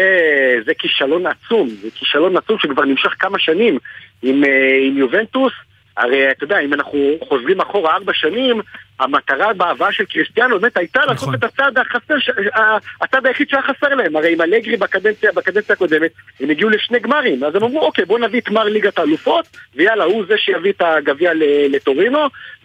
[0.65, 3.77] זה כישלון עצום, זה כישלון עצום שכבר נמשך כמה שנים
[4.23, 4.49] עם, אה,
[4.88, 5.53] עם יובנטוס.
[5.99, 8.62] הרי אתה יודע, אם אנחנו חוזרים אחורה ארבע שנים,
[8.99, 11.33] המטרה בהבאה של קריסטיאנו באמת הייתה לעשות נכון.
[11.33, 14.15] את הצעד החסר, ש- ה- הצעד היחיד שהיה חסר להם.
[14.15, 17.43] הרי עם אלגרי בקדנציה, בקדנציה הקודמת, הם הגיעו לשני גמרים.
[17.43, 20.81] אז הם אמרו, אוקיי, בואו נביא את מר ליגת האלופות, ויאללה, הוא זה שיביא את
[20.81, 21.31] הגביע
[21.69, 22.19] לטורינו,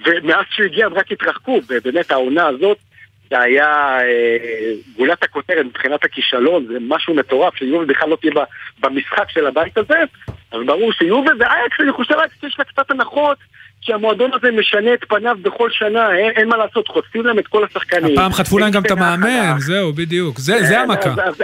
[0.07, 2.79] ומאז שהוא הגיע הם רק התרחקו, ובאמת העונה הזאת,
[3.35, 4.37] זה היה אה,
[4.97, 8.33] גולת הכותרת מבחינת הכישלון, זה משהו מטורף, שיובל בכלל לא תהיה
[8.81, 9.99] במשחק של הבית הזה.
[10.53, 13.39] אז ברור שיובל ואייקס, אני חושב אייקס יש לה קצת הנחות,
[13.83, 17.47] כי המועדון הזה משנה את פניו בכל שנה, אין, אין מה לעשות, חוטפים להם את
[17.47, 18.13] כל השחקנים.
[18.19, 19.55] הפעם חטפו להם גם את המאמן.
[19.59, 20.39] זהו, בדיוק.
[20.39, 21.11] זה זה אז- המכה.
[21.11, 21.43] אז- אז-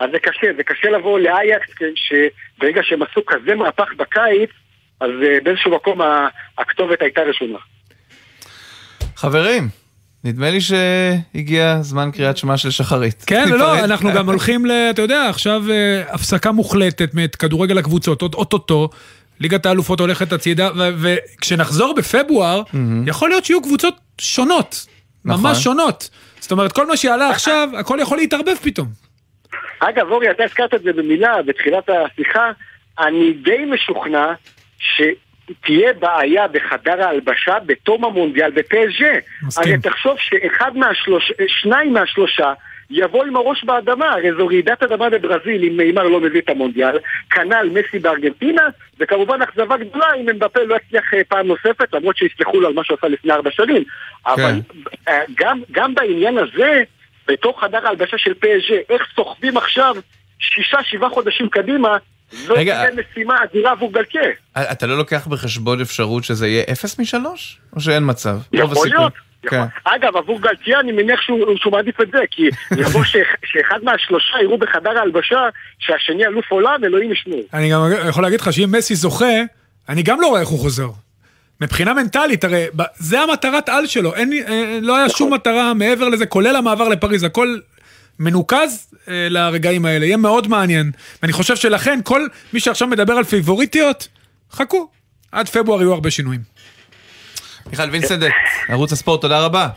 [0.00, 4.50] אז זה קשה, זה קשה לבוא לאייקס, שברגע שהם עשו כזה מהפך בקיץ,
[5.00, 6.00] אז אה, באיזשהו מקום
[6.58, 7.58] הכתובת הייתה רשומה.
[9.16, 9.68] חברים,
[10.24, 13.24] נדמה לי שהגיע זמן קריאת שמע של שחרית.
[13.26, 13.58] כן, ניפרד.
[13.58, 14.70] לא, אנחנו גם הולכים ל...
[14.90, 18.88] אתה יודע, עכשיו אה, הפסקה מוחלטת מאת כדורגל הקבוצות, אוטוטו.
[19.40, 22.62] ליגת האלופות הולכת הצידה, ו- וכשנחזור בפברואר,
[23.06, 24.86] יכול להיות שיהיו קבוצות שונות.
[25.24, 25.42] נכון.
[25.42, 26.10] ממש שונות.
[26.40, 28.86] זאת אומרת, כל מה שיעלה עכשיו, הכל יכול להתערבב פתאום.
[29.80, 32.50] אגב, אורי, אתה הזכרת את זה במילה בתחילת השיחה,
[32.98, 34.26] אני די משוכנע
[35.50, 39.18] שתהיה בעיה בחדר ההלבשה בתום המונדיאל בפסג'.
[39.42, 39.72] מסכים.
[39.72, 41.32] הרי תחשוב שאחד מהשלוש...
[41.48, 42.52] שניים מהשלושה
[42.90, 46.98] יבוא עם הראש באדמה, הרי זו רעידת אדמה בברזיל אם נאמר לא מביא את המונדיאל,
[47.30, 48.62] כנ"ל מסי בארגנטינה,
[49.00, 52.84] וכמובן אכזבה גדולה אם אמבפה לא יצליח אה, פעם נוספת, למרות שיסלחו לו על מה
[52.84, 53.84] שהוא עשה לפני ארבע שנים.
[54.26, 54.60] אבל
[55.08, 56.82] אה, גם, גם בעניין הזה,
[57.28, 59.96] בתוך חדר ההלבשה של פאז'ה, איך סוחבים עכשיו
[60.38, 61.96] שישה, שבעה חודשים קדימה,
[62.32, 64.18] זו רגע, תהיה משימה אדירה עבור גלקה.
[64.56, 67.58] אתה לא לוקח בחשבון אפשרות שזה יהיה אפס משלוש?
[67.76, 68.38] או שאין מצב?
[68.52, 68.88] יכול.
[68.88, 69.12] להיות.
[69.42, 69.56] כן.
[69.56, 69.68] יכול.
[69.84, 72.42] אגב, עבור גלקיה אני מניח שהוא, שהוא מעדיף את זה, כי
[72.80, 75.38] יבוא שאח- שאחד מהשלושה יראו בחדר ההלבשה
[75.78, 77.40] שהשני אלוף עולם, אלוהים ישמור.
[77.54, 79.34] אני גם יכול להגיד לך שאם מסי זוכה,
[79.88, 80.88] אני גם לא רואה איך הוא חוזר.
[81.60, 86.26] מבחינה מנטלית, הרי זה המטרת על שלו, אין, אה, לא היה שום מטרה מעבר לזה,
[86.26, 87.56] כולל המעבר לפריז, הכל
[88.18, 90.90] מנוקז אה, לרגעים האלה, יהיה מאוד מעניין.
[91.22, 94.08] ואני חושב שלכן, כל מי שעכשיו מדבר על פייבוריטיות,
[94.52, 94.88] חכו,
[95.32, 96.40] עד פברואר יהיו הרבה שינויים.
[97.70, 98.32] מיכאל וינסנדט,
[98.68, 99.68] ערוץ הספורט, תודה רבה.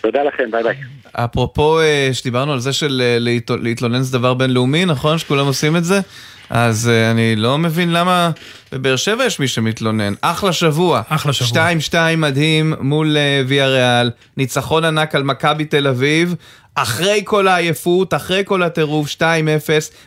[0.00, 0.76] תודה לכם, ביי ביי.
[1.12, 5.18] אפרופו אה, שדיברנו על זה של אה, להתל- להתלונן זה דבר בינלאומי, נכון?
[5.18, 6.00] שכולם עושים את זה?
[6.50, 8.30] אז אה, אני לא מבין למה
[8.72, 10.14] בבאר שבע יש מי שמתלונן.
[10.20, 11.02] אחלה שבוע.
[11.08, 11.70] אחלה שבוע.
[11.90, 16.34] 2-2 מדהים מול אה, ויה ריאל, ניצחון ענק על מכבי תל אביב.
[16.78, 19.20] אחרי כל העייפות, אחרי כל הטירוף, 2-0,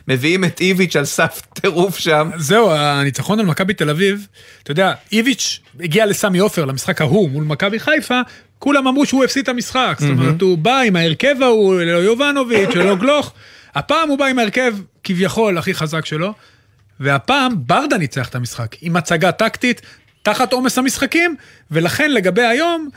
[0.08, 2.30] מביאים את איביץ' על סף טירוף שם.
[2.36, 4.26] זהו, הניצחון על מכבי תל אביב,
[4.62, 8.20] אתה יודע, איביץ' הגיע לסמי עופר, למשחק ההוא מול מכבי חיפה,
[8.58, 9.96] כולם אמרו שהוא הפסיד את המשחק.
[9.98, 13.32] זאת אומרת, הוא בא עם ההרכב ההוא, ללא יובנוביץ', ללא גלוך.
[13.74, 14.74] הפעם הוא בא עם ההרכב
[15.04, 16.34] כביכול הכי חזק שלו,
[17.00, 19.82] והפעם ברדה ניצח את המשחק, עם הצגה טקטית,
[20.22, 21.36] תחת עומס המשחקים,
[21.70, 22.88] ולכן לגבי היום,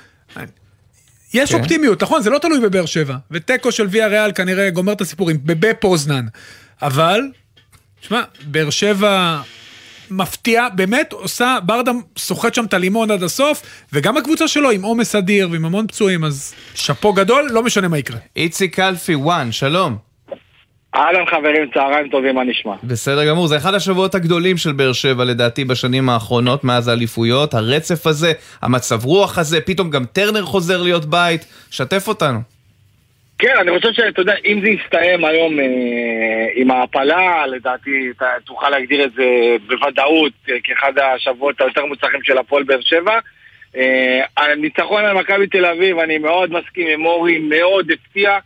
[1.34, 1.60] יש כן.
[1.60, 2.22] אופטימיות, נכון?
[2.22, 3.16] זה לא תלוי בבאר שבע.
[3.32, 6.26] ותיקו של ויה ריאל כנראה גומר את הסיפורים, בפוזנן.
[6.82, 7.22] אבל,
[8.02, 9.42] שמע, באר שבע
[10.10, 13.62] מפתיעה, באמת עושה, ברדה סוחט שם את הלימון עד הסוף,
[13.94, 17.98] וגם הקבוצה שלו עם עומס אדיר ועם המון פצועים, אז שאפו גדול, לא משנה מה
[17.98, 18.18] יקרה.
[18.36, 20.12] איציק קלפי, וואן, שלום.
[20.95, 22.73] אהלן חברים, צהריים טובים, מה נשמע?
[22.84, 28.08] בסדר גמור, זה אחד השבועות הגדולים של באר שבע לדעתי בשנים האחרונות מאז האליפויות, הרצף
[28.08, 32.39] הזה, המצב רוח הזה, פתאום גם טרנר חוזר להיות בית, שתף אותנו.
[33.39, 35.65] כן, אני חושב שאתה יודע, אם זה יסתיים היום אה,
[36.56, 42.38] עם ההעפלה, לדעתי אתה תוכל להגדיר את זה בוודאות אה, כאחד השבועות היותר מוצלחים של
[42.38, 43.19] הפועל באר שבע.
[43.75, 48.38] אה, הניצחון על מכבי תל אביב, אני מאוד מסכים עם אורי, מאוד הפתיע,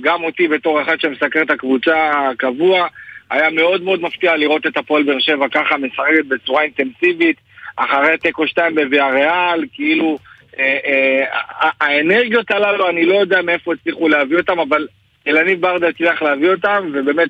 [0.00, 2.86] גם אותי בתור אחד שמסקר את הקבוצה הקבוע.
[3.30, 7.36] היה מאוד מאוד מפתיע לראות את הפועל באר שבע ככה משחקת בצורה אינטנסיבית,
[7.76, 10.18] אחרי תיקו 2 בוויה ריאל, כאילו...
[10.58, 14.86] אה, אה, האנרגיות הללו, אני לא יודע מאיפה הצליחו להביא אותם, אבל
[15.26, 17.28] אלניב ברדה הצליח להביא אותם, ובאמת,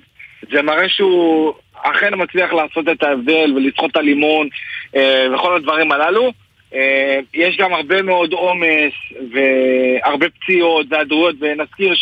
[0.52, 4.48] זה מראה שהוא אכן מצליח לעשות את ההבדל ולסחוט את הלימון
[4.96, 6.32] אה, וכל הדברים הללו.
[6.74, 8.92] אה, יש גם הרבה מאוד עומס
[9.32, 11.94] והרבה פציעות והיעדרויות, ונזכיר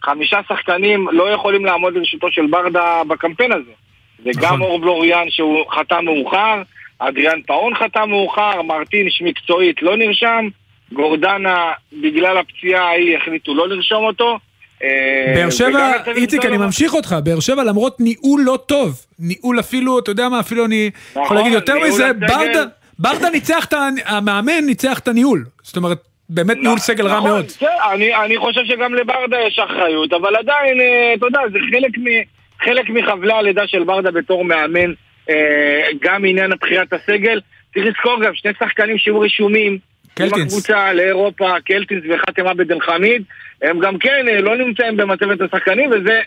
[0.00, 3.72] שחמישה שחקנים לא יכולים לעמוד לרשותו של ברדה בקמפיין הזה.
[4.24, 4.60] זה גם נכון.
[4.60, 6.62] אור בלוריאן שהוא חתם מאוחר,
[6.98, 10.48] אדריאן פאון חתם מאוחר, מרטין שמקצועית לא נרשם,
[10.92, 14.38] גורדנה בגלל הפציעה ההיא החליטו לא לרשום אותו.
[14.82, 16.56] אה, באר שבע, איציק, אני.
[16.56, 20.90] ממשיך אותך, באר שבע למרות ניהול לא טוב, ניהול אפילו, אתה יודע מה, אפילו אני
[21.10, 22.12] יכול נכון, להגיד יותר מזה.
[22.12, 22.64] ברדה,
[22.98, 23.74] ברדה ניצח את.
[24.06, 25.44] המאמן ניצח את הניהול.
[25.62, 27.46] זאת אומרת, באמת ניהול סגל רע נכון, מאוד.
[28.24, 31.58] אני, חושב שגם לברדה יש אחריות, אבל עדיין, אה, אתה יודע, זה
[32.64, 34.92] חלק, מחבלי הלידה של ברדה בתור מאמן,
[35.30, 37.40] אה, גם עניין בחירת הסגל.
[37.74, 39.78] צריך לזכור גם שני שחקנים שהיו רשומים, עם
[40.14, 40.52] קלטינס.
[40.52, 43.22] הקבוצה לאירופה, קלטינס וחתם עבד אל חמיד,
[43.62, 46.20] הם גם כן אה, לא נמצאים במצבת השחקנים, וזה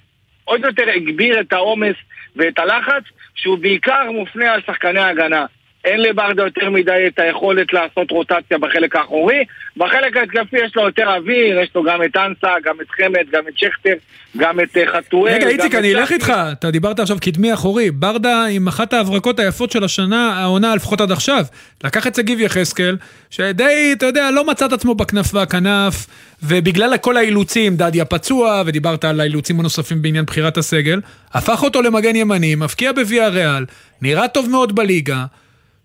[0.46, 1.96] עוד יותר הגביר את העומס
[2.36, 3.04] ואת הלחץ,
[3.36, 5.46] שהוא בעיקר מופנה על שחקני ההגנה.
[5.86, 9.44] אין לברדה יותר מדי את היכולת לעשות רוטציה בחלק האחורי.
[9.78, 13.44] בחלק ההתקפי יש לו יותר אוויר, יש לו גם את אנסה, גם את חמד, גם
[13.48, 13.94] את שכטר,
[14.38, 15.34] גם את אה, חתואל.
[15.34, 16.12] רגע, איציק, אני אלך.
[16.12, 16.34] איתך.
[16.52, 17.92] אתה דיברת עכשיו קדמי אחורי.
[17.92, 21.44] ברדה עם אחת ההברקות היפות של השנה, העונה לפחות עד עכשיו.
[21.84, 22.98] לקח את שגיב יחזקאל,
[23.30, 26.08] שדי, אתה יודע, לא מצא את עצמו בכנף והכנף,
[26.44, 31.02] ובגלל כל האילוצים, דדיה פצוע, ודיברת על האילוצים הנוספים בעניין בחירת הסגל,
[31.34, 33.66] הפך אותו למגן ימני, מבקיע בוויה ריאל,
[34.02, 35.26] נראה טוב מאוד בליגה.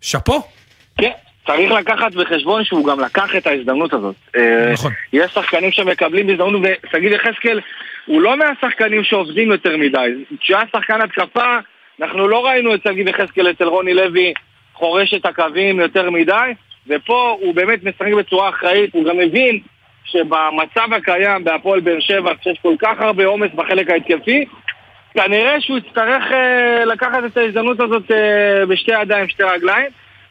[0.05, 0.43] שאפו.
[0.99, 1.11] כן,
[1.47, 4.15] צריך לקחת בחשבון שהוא גם לקח את ההזדמנות הזאת.
[4.37, 4.93] אה, נכון.
[5.13, 7.61] יש שחקנים שמקבלים הזדמנות, ושגיב יחזקאל
[8.07, 10.25] הוא לא מהשחקנים שעובדים יותר מדי.
[10.41, 11.59] כשהיה שחקן התקפה,
[12.01, 14.33] אנחנו לא ראינו את שגיב יחזקאל אצל רוני לוי
[14.75, 16.53] חורש את הקווים יותר מדי,
[16.87, 19.61] ופה הוא באמת משחק בצורה אחראית, הוא גם מבין
[20.05, 24.45] שבמצב הקיים בהפועל באר שבע, כשיש כל כך הרבה עומס בחלק ההתקפי,
[25.15, 29.87] כנראה שהוא יצטרך אה, לקחת את ההזדמנות הזאת אה, בשתי ידיים, שתי רגליים,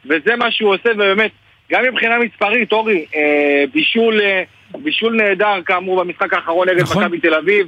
[0.05, 1.31] וזה מה שהוא עושה, ובאמת,
[1.71, 4.43] גם מבחינה מספרית, אורי, אה, בישול, אה,
[4.75, 7.03] בישול נהדר כאמור במשחק האחרון נגד נכון.
[7.03, 7.67] מכבי תל אביב,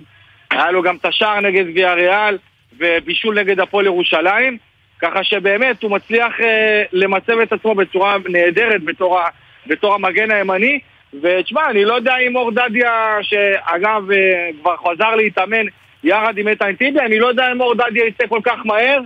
[0.51, 2.38] היה לו גם את השער נגד ויה ריאל,
[2.78, 4.58] ובישול נגד הפועל ירושלים,
[5.01, 9.19] ככה שבאמת הוא מצליח אה, למצב את עצמו בצורה נהדרת בתור,
[9.67, 10.80] בתור המגן הימני,
[11.21, 15.65] ותשמע, אני לא יודע אם אור דדיה, שאגב אה, כבר חזר להתאמן
[16.06, 19.00] יחד עם איתן טיבי, אני לא יודע אם אור דדיה יצא כל כך מהר,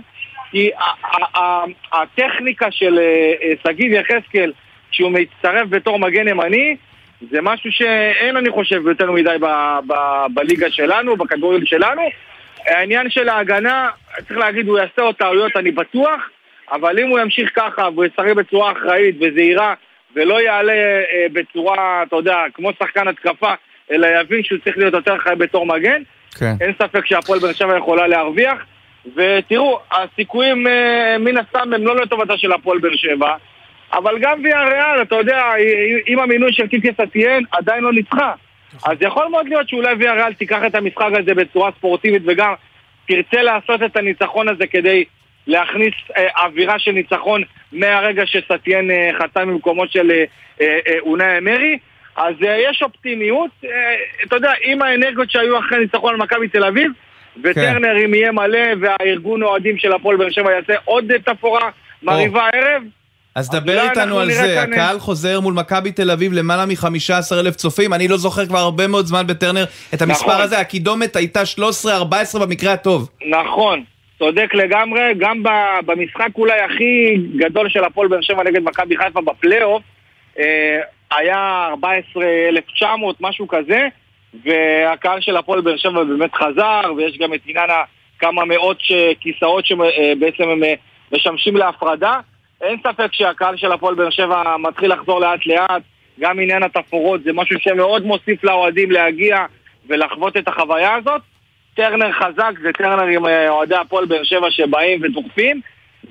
[0.50, 0.70] כי
[1.92, 4.52] הטכניקה של אה, אה, שגיב יחזקאל,
[4.90, 6.76] כשהוא מצטרף בתור מגן ימני,
[7.30, 9.36] זה משהו שאין, אני חושב, יותר מדי
[10.34, 12.02] בליגה שלנו, בכדורגל שלנו.
[12.66, 13.88] העניין של ההגנה,
[14.28, 16.30] צריך להגיד, הוא יעשה עוד טעויות, אני בטוח,
[16.72, 19.74] אבל אם הוא ימשיך ככה והוא ישחק בצורה אחראית וזהירה
[20.14, 23.54] ולא יעלה אה, בצורה, אתה יודע, כמו שחקן התקפה,
[23.92, 26.02] אלא יבין שהוא צריך להיות יותר חי בתור מגן,
[26.38, 26.54] כן.
[26.60, 28.58] אין ספק שהפועל באר שבע יכולה להרוויח.
[29.16, 33.36] ותראו, הסיכויים אה, מן הסתם הם לא לטובתה של הפועל באר שבע,
[33.92, 35.44] אבל גם ויה ריאל, אתה יודע,
[36.06, 38.32] עם המינוי של קיקי סטיאן עדיין לא ניצחה.
[38.84, 42.54] אז יכול מאוד להיות שאולי ויה ריאל תיקח את המשחק הזה בצורה ספורטיבית וגם
[43.08, 45.04] תרצה לעשות את הניצחון הזה כדי
[45.46, 50.24] להכניס אה, אווירה של ניצחון מהרגע שסטיאן אה, חתם במקומו של אה,
[50.60, 51.78] אה, אה, אונאי אמרי.
[52.16, 53.70] אז אה, יש אופטימיות, אה,
[54.26, 56.92] אתה יודע, עם האנרגיות שהיו אחרי ניצחון על מכבי תל אביב,
[57.44, 61.70] וטרנר אם יהיה מלא והארגון אוהדים של הפועל באר שבע יעשה עוד תפאורה
[62.02, 62.82] מרהיבה הערב,
[63.34, 66.86] אז דבר אולי איתנו על זה, כאן- הקהל חוזר מול מכבי תל אביב למעלה מ-15
[67.40, 70.40] אלף צופים, אני לא זוכר כבר הרבה מאוד זמן בטרנר את המספר נכון.
[70.40, 71.40] הזה, הקידומת הייתה
[72.34, 73.08] 13-14 במקרה הטוב.
[73.30, 73.84] נכון,
[74.18, 75.42] צודק לגמרי, גם
[75.86, 79.82] במשחק אולי הכי גדול של הפועל באר שבע נגד מכבי חיפה בפלייאוף,
[80.38, 80.44] אה,
[81.10, 83.88] היה 14,900, משהו כזה,
[84.44, 87.70] והקהל של הפועל באר שבע באמת חזר, ויש גם את עניין
[88.18, 90.74] כמה מאות ש- כיסאות שבעצם הם אה,
[91.12, 92.20] משמשים להפרדה.
[92.62, 95.82] אין ספק שהקהל של הפועל באר שבע מתחיל לחזור לאט לאט,
[96.20, 99.44] גם עניין התפאורות זה משהו שמאוד מוסיף לאוהדים להגיע
[99.88, 101.22] ולחוות את החוויה הזאת.
[101.74, 105.60] טרנר חזק זה טרנר עם אה, אוהדי הפועל באר שבע שבאים ודוחפים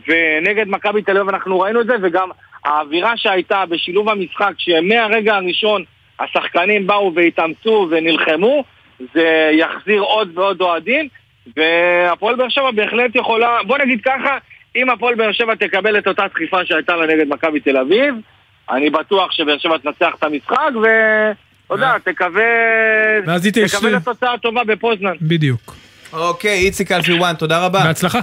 [0.07, 2.29] ונגד מכבי תל אביב אנחנו ראינו את זה וגם
[2.65, 5.83] האווירה שהייתה בשילוב המשחק שמהרגע הראשון
[6.19, 8.63] השחקנים באו והתאמצו ונלחמו
[9.13, 11.07] זה יחזיר עוד ועוד אוהדים
[11.57, 14.37] והפועל באר שבע בהחלט יכולה, בוא נגיד ככה,
[14.75, 18.15] אם הפועל באר שבע תקבל את אותה דחיפה שהייתה לה נגד מכבי תל אביב
[18.71, 20.87] אני בטוח שבאר שבע תנצח את המשחק ו...
[21.65, 22.43] אתה יודע, תקווה...
[23.67, 25.13] תקווה לתוצאה טובה בפוזנן.
[25.21, 25.75] בדיוק.
[26.13, 27.79] אוקיי, איציק אלפי וואן, תודה רבה.
[27.83, 28.19] בהצלחה.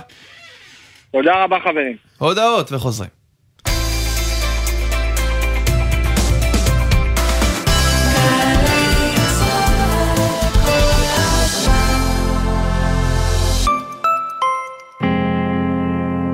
[1.13, 1.97] תודה רבה חברים.
[2.19, 3.16] הודעות וחוזרים.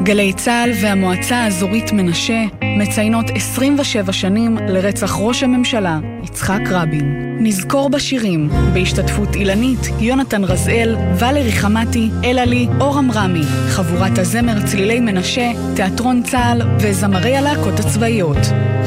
[0.03, 7.37] גלי צה"ל והמועצה האזורית מנשה מציינות 27 שנים לרצח ראש הממשלה יצחק רבין.
[7.41, 15.51] נזכור בשירים, בהשתתפות אילנית, יונתן רזאל, ולרי חמתי, אלעלי, אור עמרמי, חבורת הזמר צלילי מנשה,
[15.77, 18.38] תיאטרון צה"ל וזמרי הלהקות הצבאיות.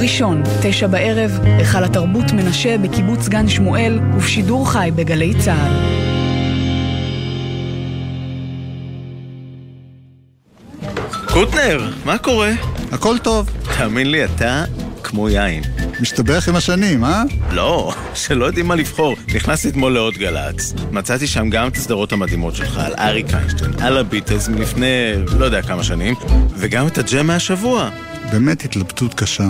[0.02, 6.15] ראשון, תשע בערב, היכל התרבות מנשה בקיבוץ גן שמואל ובשידור חי בגלי צה"ל.
[11.46, 12.52] קוטנר, מה קורה?
[12.92, 14.64] הכל טוב, תאמין לי, אתה
[15.04, 15.64] כמו יין.
[16.02, 17.24] משתבח עם השנים, אה?
[17.52, 19.16] לא, שלא יודעים מה לבחור.
[19.36, 20.74] נכנסתי אתמול לעוד גל"צ.
[20.92, 25.62] מצאתי שם גם את הסדרות המדהימות שלך, על אריק איינשטיין, על הביטלס מלפני לא יודע
[25.62, 26.16] כמה שנים,
[26.56, 27.90] וגם את הג'ם מהשבוע.
[28.32, 29.50] באמת התלבטות קשה.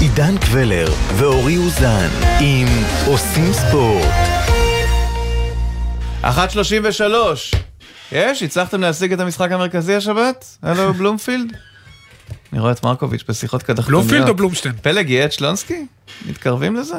[0.00, 2.08] עידן קבלר ואורי אוזן
[2.40, 2.68] עם
[3.06, 4.12] עושים ספורט.
[6.22, 6.26] 1.33
[8.12, 8.42] יש?
[8.42, 10.56] הצלחתם להשיג את המשחק המרכזי השבת?
[10.62, 11.56] הלו בלומפילד?
[12.52, 13.88] אני רואה את מרקוביץ' בשיחות קדחתניות.
[13.88, 14.74] בלומפילד או בלומשטיין?
[14.82, 15.86] פלג יהיה את שלונסקי?
[16.28, 16.96] מתקרבים לזה?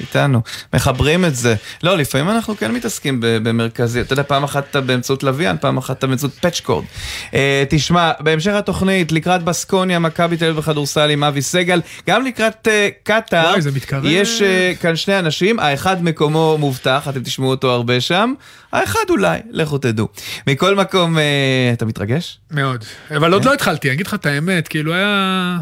[0.00, 0.40] איתנו.
[0.74, 1.54] מחברים את זה.
[1.82, 4.00] לא, לפעמים אנחנו כן מתעסקים במרכזי.
[4.00, 6.84] אתה יודע, פעם אחת אתה באמצעות לוויין, פעם אחת אתה באמצעות פאצ'קורד.
[7.30, 7.34] Uh,
[7.68, 12.70] תשמע, בהמשך התוכנית, לקראת בסקוניה, מכבי תל אביב בכדורסל עם אבי סגל, גם לקראת uh,
[13.02, 13.54] קטאר.
[14.04, 18.32] יש uh, כאן שני אנשים, האחד מקומו מובטח, אתם תשמעו אותו הרבה שם,
[18.72, 20.08] האחד אולי, לכו תדעו.
[20.46, 21.20] מכל מקום, uh,
[21.72, 22.38] אתה מתרגש?
[22.50, 22.84] מאוד.
[23.16, 25.58] אבל עוד לא התחלתי, אני אגיד לך את האמת, כאילו היה...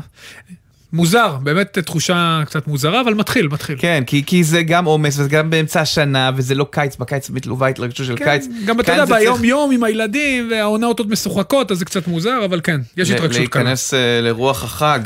[0.92, 3.76] מוזר, באמת תחושה קצת מוזרה, אבל מתחיל, מתחיל.
[3.78, 7.68] כן, כי, כי זה גם עומס, וזה גם באמצע השנה, וזה לא קיץ, בקיץ מתלווה
[7.68, 8.46] התרגשות של כן, קיץ.
[8.64, 9.48] גם אתה יודע, ביום צריך...
[9.48, 13.62] יום עם הילדים, והעונות עוד משוחקות, אז זה קצת מוזר, אבל כן, יש התרגשות כאן.
[13.62, 15.00] להיכנס uh, לרוח החג,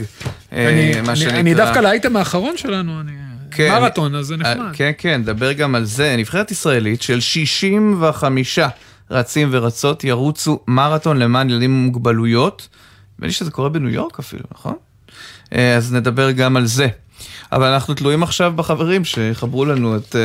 [0.53, 1.41] אני, uh, מה שנקרא.
[1.41, 3.13] אני דווקא לאייטם האחרון שלנו, אני...
[3.51, 4.73] כן, מרתון, אז זה נחמד.
[4.73, 6.15] כן, כן, דבר גם על זה.
[6.19, 8.59] נבחרת ישראלית של 65
[9.11, 12.69] רצים ורצות ירוצו מרתון למען ילדים עם מוגבלויות.
[13.15, 14.75] נדמה לי שזה קורה בניו יורק אפילו, נכון?
[15.55, 16.89] אה, אז נדבר גם על זה.
[17.53, 20.19] אבל אנחנו תלויים עכשיו בחברים שיחברו לנו את uh,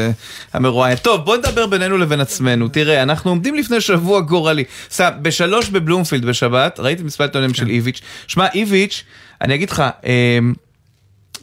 [0.54, 0.98] המרואיין.
[0.98, 2.68] טוב, בוא נדבר בינינו לבין עצמנו.
[2.68, 4.64] תראה, אנחנו עומדים לפני שבוע גורלי.
[4.92, 8.02] סתם, בשלוש בבלומפילד בשבת, ראיתי מספר עיתונים של איביץ'.
[8.28, 9.04] שמע, איביץ',
[9.42, 10.40] אני אגיד לך, אה,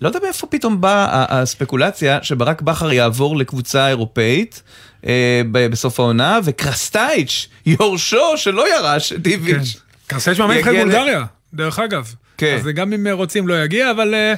[0.02, 4.62] לא יודע מאיפה פתאום באה הספקולציה שברק בכר יעבור לקבוצה אירופאית
[5.06, 9.72] אה, בסוף העונה, וקרסטייץ', יורשו שלא ירש את איביץ'.
[9.72, 10.14] כן.
[10.14, 12.14] קרסטייץ' מאמן נבחרת בולגריה, דרך אגב.
[12.38, 12.54] כן.
[12.54, 14.14] אז גם אם רוצים לא יגיע, אבל...
[14.14, 14.34] אה,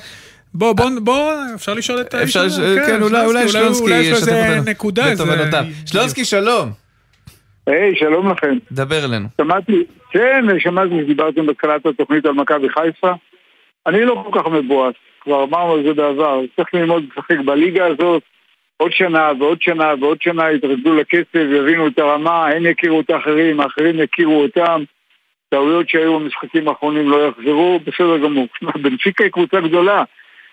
[0.54, 2.76] בוא, בוא, בוא, אפשר לשאול את האיש הזה?
[2.86, 4.70] כן, אולי, אולי שלונסקי ישתף אותנו.
[4.70, 5.64] נקודה, בתובנותיו.
[5.86, 6.70] שלונסקי, שלום.
[7.66, 8.56] היי, שלום לכם.
[8.72, 9.28] דבר אלינו.
[9.40, 13.12] שמעתי, כן, שמעתי שדיברתם בתחילת התוכנית על מכבי חיפה.
[13.86, 16.40] אני לא כל כך מבואס, כבר אמרנו על זה בעבר.
[16.56, 18.22] צריך ללמוד לשחק בליגה הזאת
[18.76, 23.60] עוד שנה ועוד שנה ועוד שנה, יתרגלו לכסף, יבינו את הרמה, הם יכירו את האחרים,
[23.60, 24.82] האחרים יכירו אותם.
[25.48, 28.48] טעויות שהיו במשחקים האחרונים לא יחזרו, בסדר גמור.
[28.82, 30.04] בנפיקה היא קבוצה גדולה,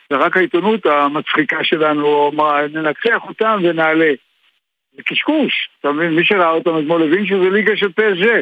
[0.10, 4.12] זה רק העיתונות המצחיקה שלנו אמרה, ננצח אותם ונעלה.
[4.96, 6.16] זה קשקוש, אתה מבין?
[6.16, 8.42] מי שראה אותם אתמול הבין שזה ליגה של פסג'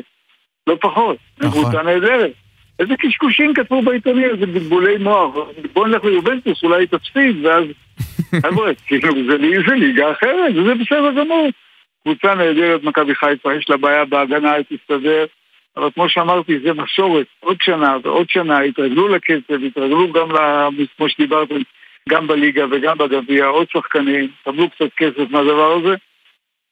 [0.68, 1.18] לא פחות.
[1.38, 1.64] נכון.
[1.64, 2.32] קבוצה נהדרת.
[2.80, 5.36] איזה קשקושים כתבו בעיתונים, איזה בלבולי מוח.
[5.74, 7.64] בוא נלך ליובנטוס, אולי תצפיד, ואז...
[8.44, 9.14] חבר'ה, כאילו,
[9.68, 11.50] זה ליגה אחרת, וזה בסדר גמור.
[12.04, 15.26] קבוצה נהדרת, מכבי חיפה, יש לה בעיה בהגנה, היא תסתדר.
[15.78, 20.30] אבל כמו שאמרתי, זה מסורת, עוד שנה ועוד שנה, התרגלו לקצב, התרגלו גם,
[20.98, 21.56] כמו שדיברתם,
[22.10, 25.96] גם בליגה וגם בגביע, עוד שחקנים, קבלו קצת כסף מהדבר הזה,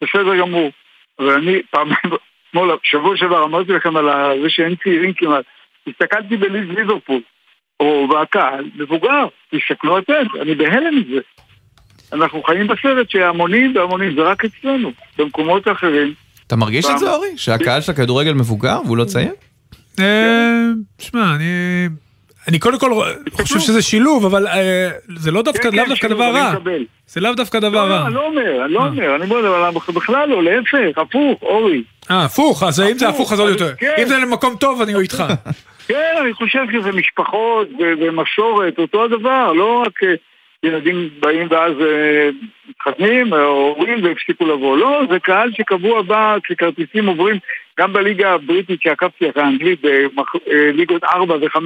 [0.04, 0.72] בסדר גמור.
[1.20, 1.90] אבל אני פעם,
[2.50, 4.06] אתמול, שבוע שעבר אמרתי לכם על
[4.42, 5.46] זה שאין צעירים כמעט,
[5.88, 7.22] הסתכלתי בליז ליברפול,
[7.80, 11.22] או בקהל, מבוגר, תסתכלו אתם, אני בהלם מזה.
[12.14, 16.14] אנחנו חיים בסרט שהמונים והמונים זה רק אצלנו, במקומות אחרים.
[16.50, 17.28] אתה מרגיש את זה, אורי?
[17.36, 19.32] שהקהל של הכדורגל מבוגר והוא לא צעיר?
[20.00, 20.66] אה,
[21.00, 21.46] שמע, אני...
[22.48, 22.92] אני קודם כל
[23.32, 26.54] חושב שזה שילוב, אבל אה, זה לא דווקא, כן, לאו כן, דווקא דבר רע.
[27.08, 28.06] זה לאו דווקא דבר לא, רע.
[28.06, 28.88] אני לא אומר, אני לא אה.
[28.88, 31.84] אומר, אני אומר, בכלל לא, להפך, הפוך, אורי.
[32.12, 33.74] אה, הפוך, אז אם זה הפוך אז עוד יותר.
[33.78, 33.96] כן.
[33.98, 35.24] אם זה למקום טוב, אני איתך.
[35.88, 40.00] כן, אני חושב שזה משפחות ומסורת, אותו הדבר, לא רק
[40.64, 42.30] ילדים באים ואז אה,
[42.70, 44.78] מתחתנים, או הורים והפסיקו לבוא.
[44.78, 47.38] לא, זה קהל שקבוע בא כשכרטיסים עוברים
[47.80, 51.58] גם בליגה הבריטית שעקבתי אחרי האנגלית, בליגות 4 ו-5,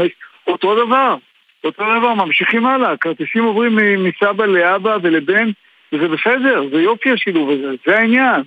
[0.48, 1.16] אותו דבר.
[1.64, 5.50] אותו דבר, ממשיכים הלאה, כרטיסים עוברים מסבא לאבא ולבן,
[5.94, 8.42] וזה בסדר, זה יופי השילוב הזה, זה העניין.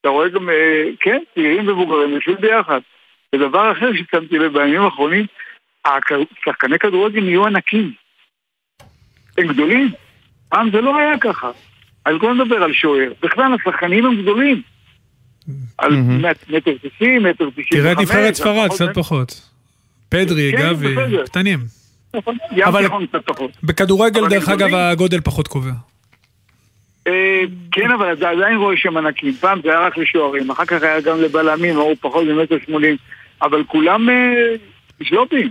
[0.00, 2.80] אתה רואה גם, אה, כן, צעירים ומבוגרים יושבים ביחד.
[3.34, 5.26] ודבר אחר ששמתי לב בימים האחרונים,
[6.44, 7.92] שחקני כדורגל נהיו ענקים.
[9.40, 9.92] הם גדולים.
[10.48, 11.50] פעם זה לא היה ככה.
[12.06, 13.12] אני לא מדבר על שוער.
[13.22, 14.62] בכלל, השחקנים הם גדולים.
[15.78, 15.92] על
[16.48, 17.80] מטר תשעים, מטר תשעים וחמש.
[17.80, 19.50] תראה את נבחרת ספרד, קצת פחות.
[20.08, 21.58] פדרי, כן, גבי, קטנים.
[22.64, 22.86] אבל
[23.62, 25.72] בכדורגל, דרך אגב, הגודל פחות קובע.
[27.06, 29.32] אה, כן, אבל אתה עדיין רואה שם ענקים.
[29.32, 32.96] פעם זה היה רק לשוערים, אחר כך היה גם לבלמים, או פחות ממטר שמונים.
[33.42, 34.14] אבל כולם אה,
[35.02, 35.50] שלופים.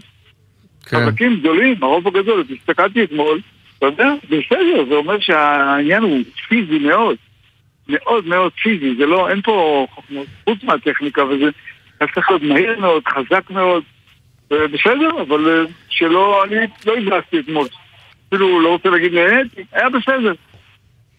[0.85, 0.97] כן.
[0.97, 2.43] חזקים גדולים, הרוב הגדול.
[2.59, 3.41] הסתכלתי אתמול,
[3.79, 6.19] אתה יודע, בסדר, זה אומר שהעניין הוא
[6.49, 7.15] פיזי מאוד.
[7.89, 9.87] מאוד מאוד פיזי, זה לא, אין פה,
[10.43, 11.49] חוץ מהטכניקה וזה,
[11.99, 13.83] היה צריך להיות מהיר מאוד, חזק מאוד,
[14.49, 16.55] בסדר, אבל אה, שלא, אני
[16.85, 17.67] לא הבאסתי אתמול.
[18.27, 20.33] אפילו לא רוצה להגיד נהניתי, היה בסדר.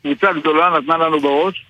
[0.03, 1.65] קבוצה גדולה נתנה לנו בראש,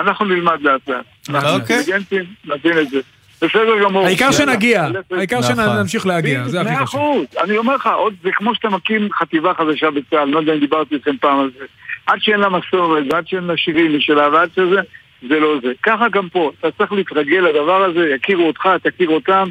[0.00, 1.04] אנחנו נלמד לאט לאט.
[1.28, 1.76] אנחנו אוקיי.
[1.76, 3.00] אינטליגנטים, נבין את זה.
[3.42, 4.06] בסדר גמור.
[4.06, 4.30] העיקר.
[4.32, 5.56] שנגיע, העיקר נכון.
[5.56, 7.00] שנמשיך להגיע, זה הכי מאה חשוב.
[7.00, 10.60] אחוז, אני אומר לך, עוד זה כמו שאתה מקים חטיבה חדשה בצה"ל, לא יודע אם
[10.60, 11.64] דיברתי איתכם פעם על זה.
[12.06, 14.80] עד שאין לה מסורת, ועד שאין לה שירים משלה, ועד שזה,
[15.28, 15.72] זה לא זה.
[15.82, 19.48] ככה גם פה, אתה צריך להתרגל לדבר הזה, יכירו אותך, תכיר אותם,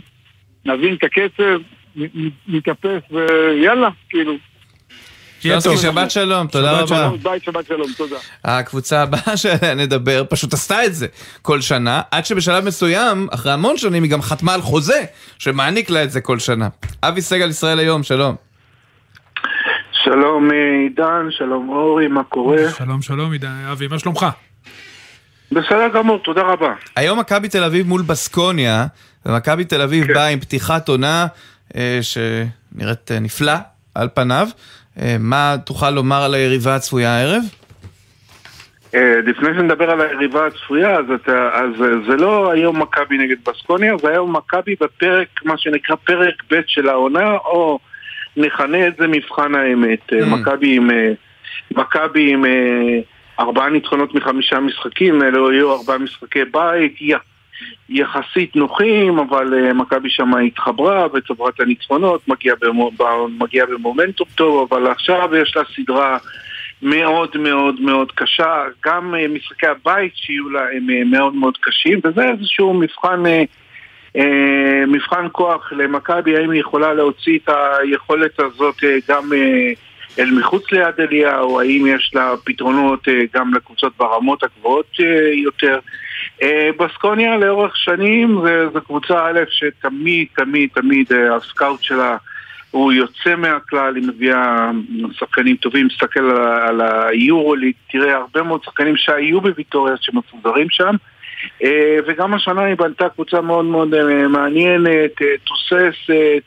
[0.65, 1.61] נבין את הקצב,
[2.47, 4.33] נתאפס ויאללה, כאילו.
[5.41, 6.95] שרנסקי, שבת שלום, תודה שבת רבה.
[6.95, 7.17] שלום.
[7.23, 8.15] ביי, שבת שלום, תודה.
[8.43, 11.07] הקבוצה הבאה שעליה נדבר פשוט עשתה את זה
[11.41, 15.03] כל שנה, עד שבשלב מסוים, אחרי המון שנים, היא גם חתמה על חוזה
[15.39, 16.67] שמעניק לה את זה כל שנה.
[17.03, 18.35] אבי סגל ישראל היום, שלום.
[20.03, 22.57] שלום אה, עידן, שלום אורי, מה קורה?
[22.77, 24.25] שלום שלום עידן, אבי, מה שלומך?
[25.51, 26.73] בסדר גמור, תודה רבה.
[26.95, 28.85] היום מכבי תל אביב מול בסקוניה,
[29.25, 31.27] ומכבי תל אביב באה עם פתיחת עונה
[31.75, 33.53] אה, שנראית אה, נפלא
[33.95, 34.47] על פניו.
[34.99, 37.43] אה, מה תוכל לומר על היריבה הצפויה הערב?
[38.95, 43.35] אה, לפני שנדבר על היריבה הצפויה, אז, אתה, אז אה, זה לא היום מכבי נגד
[43.49, 47.79] בסקוניה, זה היום מכבי בפרק, מה שנקרא פרק ב' של העונה, או
[48.37, 50.13] נכנה את זה מבחן האמת.
[50.13, 50.89] אה, מכבי עם,
[51.71, 52.45] מכבי עם
[53.39, 57.30] ארבעה ניצחונות מחמישה משחקים, אלו היו ארבעה משחקי בית, י-
[57.91, 62.55] יחסית נוחים, אבל אה, מכבי שמה התחברה וצברה את הניצחונות, מגיעה
[63.39, 66.17] מגיעה במומנטום טוב, אבל עכשיו יש לה סדרה
[66.81, 71.99] מאוד מאוד מאוד קשה, גם אה, משחקי הבית שיהיו לה הם אה, מאוד מאוד קשים,
[72.03, 73.23] וזה איזשהו מבחן,
[74.87, 77.49] מבחן כוח למכבי, האם היא יכולה להוציא את
[77.79, 78.75] היכולת הזאת
[79.09, 79.29] גם
[80.19, 84.99] אל מחוץ ליד אליהו, האם יש לה פתרונות גם לקבוצות ברמות הגבוהות
[85.33, 85.79] יותר.
[86.41, 88.37] אה, בסקוניה לאורך שנים
[88.73, 92.17] זו קבוצה א' שתמיד תמיד תמיד אה, הסקאוט שלה
[92.71, 94.71] הוא יוצא מהכלל, היא מביאה
[95.11, 100.95] שחקנים טובים, מסתכל על, על היורוליג, תראה הרבה מאוד שחקנים שהיו בוויטוריה שמפוזרים שם.
[101.63, 103.95] אה, וגם השנה היא בנתה קבוצה מאוד מאוד
[104.29, 105.11] מעניינת,
[105.43, 106.43] תוססת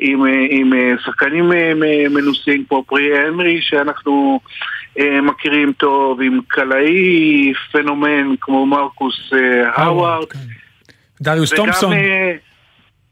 [0.00, 0.72] עם, עם
[1.04, 1.48] שחקנים
[2.10, 4.40] מנוסים כמו פרי הנרי שאנחנו
[5.22, 10.26] מכירים טוב, עם קלעי פנומן כמו מרקוס אה, האווארד
[11.20, 11.92] דריוס וגם, תומפסון.
[11.92, 12.32] אה,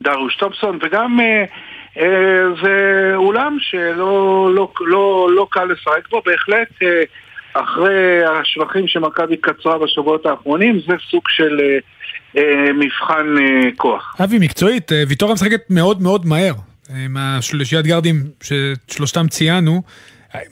[0.03, 1.45] דרוש תומפסון, וגם אה,
[1.99, 7.03] אה, זה אולם שלא לא, לא, לא קל לשחק בו, בהחלט אה,
[7.53, 11.79] אחרי השבחים שמכבי קצרה בשבועות האחרונים, זה סוג של אה,
[12.37, 14.17] אה, מבחן אה, כוח.
[14.25, 16.55] אבי, מקצועית, אה, ויטוריה משחקת מאוד מאוד מהר.
[16.91, 19.83] אה, עם השלישיית גארדים ששלושתם ציינו.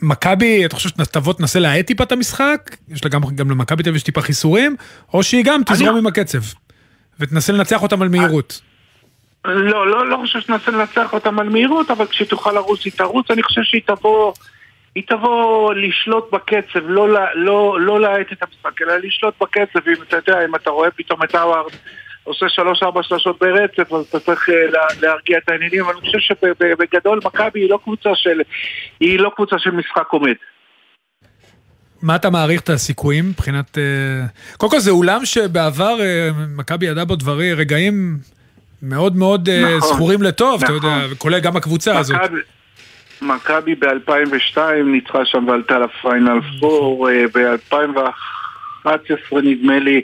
[0.03, 2.77] מכבי, אתה חושב שתבוא תנסה להאט טיפה את המשחק?
[2.89, 4.77] יש לה גם, גם למכבי תל אביב יש טיפה חיסורים?
[5.15, 6.39] או שהיא גם תזרום עם הקצב?
[7.21, 8.61] ותנסה לנצח אותם על מהירות?
[9.45, 13.31] לא, לא, לא חושב שננסה לנצח אותם על מהירות, אבל כשהיא תוכל לרוץ היא תרוץ,
[13.31, 14.33] אני חושב שהיא תבוא,
[14.95, 20.03] היא תבוא לשלוט בקצב, לא, לה- לא, לא להאט את המשחק, אלא לשלוט בקצב, אם
[20.09, 21.73] אתה יודע, אם אתה רואה פתאום את האווארד
[22.25, 24.55] עושה שלוש-ארבע שלשות ברצף, אז אתה צריך אה,
[25.03, 25.85] להרגיע את העניינים.
[25.91, 28.41] אני חושב שבגדול מכבי היא לא קבוצה של,
[29.01, 30.35] היא לא קבוצה של משחק עומד.
[32.03, 33.79] מה אתה מעריך את הסיכויים מבחינת...
[33.79, 38.19] אה, קודם כל זה אולם שבעבר אה, מכבי ידעה בו דברים, רגעים
[38.83, 40.77] מאוד מאוד נכון, זכורים לטוב, נכון.
[40.77, 41.15] אתה יודע, נכון.
[41.19, 42.01] כולל גם הקבוצה מכב...
[42.01, 42.17] הזאת.
[43.23, 48.44] מכבי ב-2002 ניצחה שם ועלתה לפיינל 4, ב-2001...
[48.87, 50.01] 11 נדמה לי,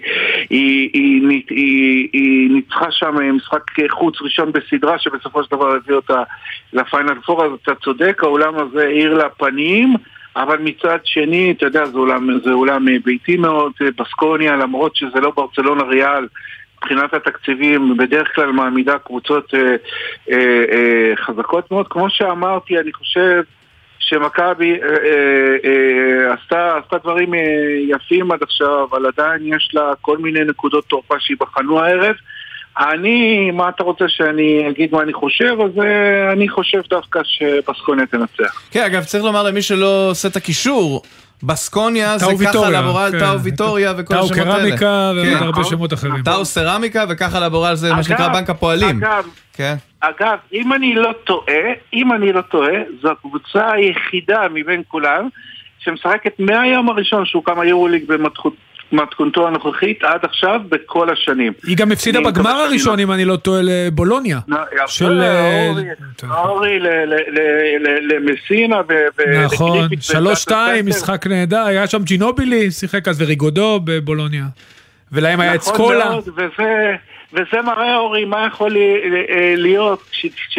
[0.51, 5.75] היא, היא, היא, היא, היא ניצחה שם אה, משחק חוץ ראשון בסדרה שבסופו של דבר
[5.75, 6.23] הביא אותה
[6.73, 9.95] לפיינל פור, אז אתה צודק, האולם הזה האיר לה פנים.
[10.37, 14.97] אבל מצד שני, אתה יודע, זה אולם, זה אולם אה, ביתי מאוד, אה, בסקוניה, למרות
[14.97, 16.27] שזה לא ברצלונה ריאל,
[16.77, 19.77] מבחינת התקציבים בדרך כלל מעמידה קבוצות אה,
[20.31, 21.89] אה, אה, חזקות מאוד.
[21.89, 23.43] כמו שאמרתי, אני חושב
[24.01, 27.41] שמכבי אה, אה, אה, עשתה, עשתה דברים אה,
[27.89, 32.15] יפים עד עכשיו, אבל עדיין יש לה כל מיני נקודות תורפה שייבחנו הערב.
[32.79, 35.55] אני, מה אתה רוצה שאני אגיד מה אני חושב?
[35.65, 38.63] אז אה, אני חושב דווקא שבסקוניה תנצח.
[38.71, 41.03] כן, אגב, צריך לומר למי שלא עושה את הקישור,
[41.43, 43.19] בסקוניה זה טאו ככה לבורל, כן.
[43.19, 44.59] טאו ויטוריה וכל טאו השמות האלה.
[44.59, 45.45] קרמיקה ועוד כן.
[45.45, 46.23] הרבה שמות אחרים.
[46.23, 49.05] טאו סרמיקה וככה לבורל זה מה שנקרא בנק הפועלים.
[49.05, 49.75] אגב, כן.
[50.01, 51.63] אגב, אם אני לא טועה,
[51.95, 52.73] אם אני לא טועה,
[53.03, 55.29] זו הקבוצה היחידה מבין כולם
[55.79, 58.51] שמשחקת מהיום הראשון שהוקם היורוליג במתכונ-
[58.93, 61.53] במתכונתו הנוכחית עד עכשיו בכל השנים.
[61.67, 64.39] היא גם הפסידה בגמר שאני הראשון, אם אני לא טועה, לבולוניה.
[64.49, 65.21] יפה, של...
[65.21, 65.71] אה,
[66.31, 68.81] אורי, ל- למסינה
[69.45, 70.87] נכון, שלוש שתיים.
[70.87, 74.45] משחק נהדר, היה שם ג'ינובילי, שיחק אז וריגודו בבולוניה.
[75.13, 76.05] ולהם היה את נכון סקולה.
[76.11, 76.95] מאוד, וזה,
[77.33, 78.81] וזה מראה אורי מה יכול לי-
[79.31, 80.11] אה, להיות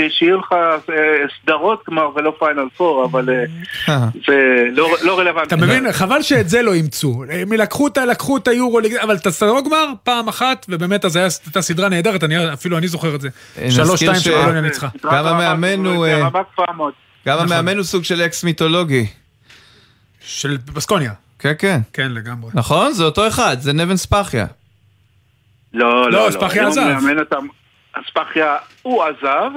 [0.10, 0.96] שיהיו לך אה,
[1.44, 3.98] סדרות גמר ולא final four, אבל אה,
[4.28, 4.36] זה
[4.72, 5.48] לא לא רלוונטי.
[5.48, 5.92] אתה מבין?
[5.92, 7.24] חבל שאת זה לא אימצו.
[7.30, 11.16] הם לקחו את ה- לקחו את היורו, אבל את הסדרות גמר פעם אחת, ובאמת אז
[11.16, 13.30] הייתה סדרה נהדרת, אני- אפילו אני זוכר את זה.
[13.70, 14.88] שלוש שתיים שבולוניה ניצחה.
[15.04, 16.06] גם המאמן הוא...
[16.06, 16.20] אה.
[17.28, 17.52] גם נכון.
[17.52, 19.06] המאמן הוא סוג של אקס מיתולוגי.
[20.26, 21.12] של בסקוניה.
[21.40, 21.80] כן, כן.
[21.94, 22.52] כן, לגמרי.
[22.54, 22.94] נכון?
[22.94, 24.46] זה אותו אחד, זה נבן ספחיה.
[25.74, 27.38] לא, לא, לא, אספחיה היום עזב.
[27.94, 29.52] אספחיה הוא עזב.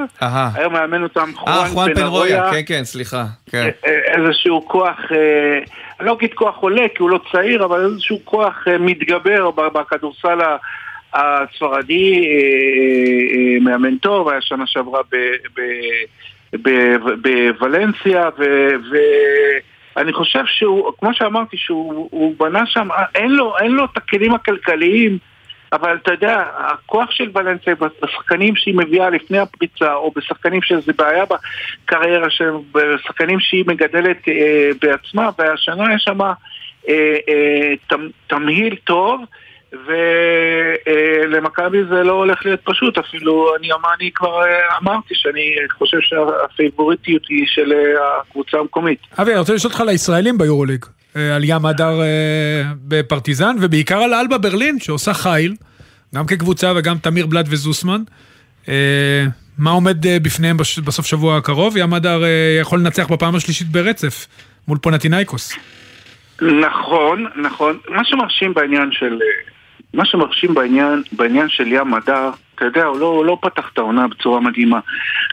[0.55, 2.53] היום מאמן אותם אה, חואן פנרויה, ארויה.
[2.53, 3.25] כן, כן, סליחה.
[3.51, 3.71] כן.
[3.87, 5.59] אה, איזשהו כוח, אה,
[6.01, 10.39] אני לא אגיד כוח עולה כי הוא לא צעיר, אבל איזשהו כוח אה, מתגבר בכדורסל
[11.15, 12.33] הספרדי, אה,
[13.35, 15.01] אה, מאמן טוב, היה שנה שעברה
[17.23, 18.29] בוולנסיה,
[19.97, 25.19] ואני חושב שהוא, כמו שאמרתי, שהוא הוא בנה שם, אין לו את הכלים הכלכליים
[25.75, 31.25] אבל אתה יודע, הכוח של ולנסיה בשחקנים שהיא מביאה לפני הפריצה, או בשחקנים שזה בעיה
[31.25, 36.35] בקריירה שלהם, בשחקנים שהיא מגדלת אה, בעצמה, והשנה יש שם אה,
[36.89, 39.21] אה, תמ, תמהיל טוב,
[41.27, 43.69] ולמכבי זה לא הולך להיות פשוט, אפילו אני,
[43.99, 48.99] אני כבר אה, אמרתי שאני חושב שהפייבוריטיות היא של אה, הקבוצה המקומית.
[49.19, 50.85] אבי, אני רוצה לשאול אותך על הישראלים ביורוליג.
[51.15, 52.01] על ים הדר
[52.75, 55.55] בפרטיזן, ובעיקר על אלבה ברלין, שעושה חיל,
[56.15, 58.03] גם כקבוצה וגם תמיר בלאט וזוסמן.
[58.69, 59.25] אה,
[59.59, 61.77] מה עומד אה, בפניהם בסוף שבוע הקרוב?
[61.77, 64.27] ים הדר אה, יכול לנצח בפעם השלישית ברצף
[64.69, 65.59] מול פונטינאיקוס.
[66.43, 67.79] נכון, נכון.
[67.89, 69.19] מה שמרשים בעניין של...
[69.95, 74.09] מה שמרשים בעניין, בעניין של ים הדר, אתה יודע, הוא לא, לא פתח את העונה
[74.09, 74.81] בצורה מדהימה.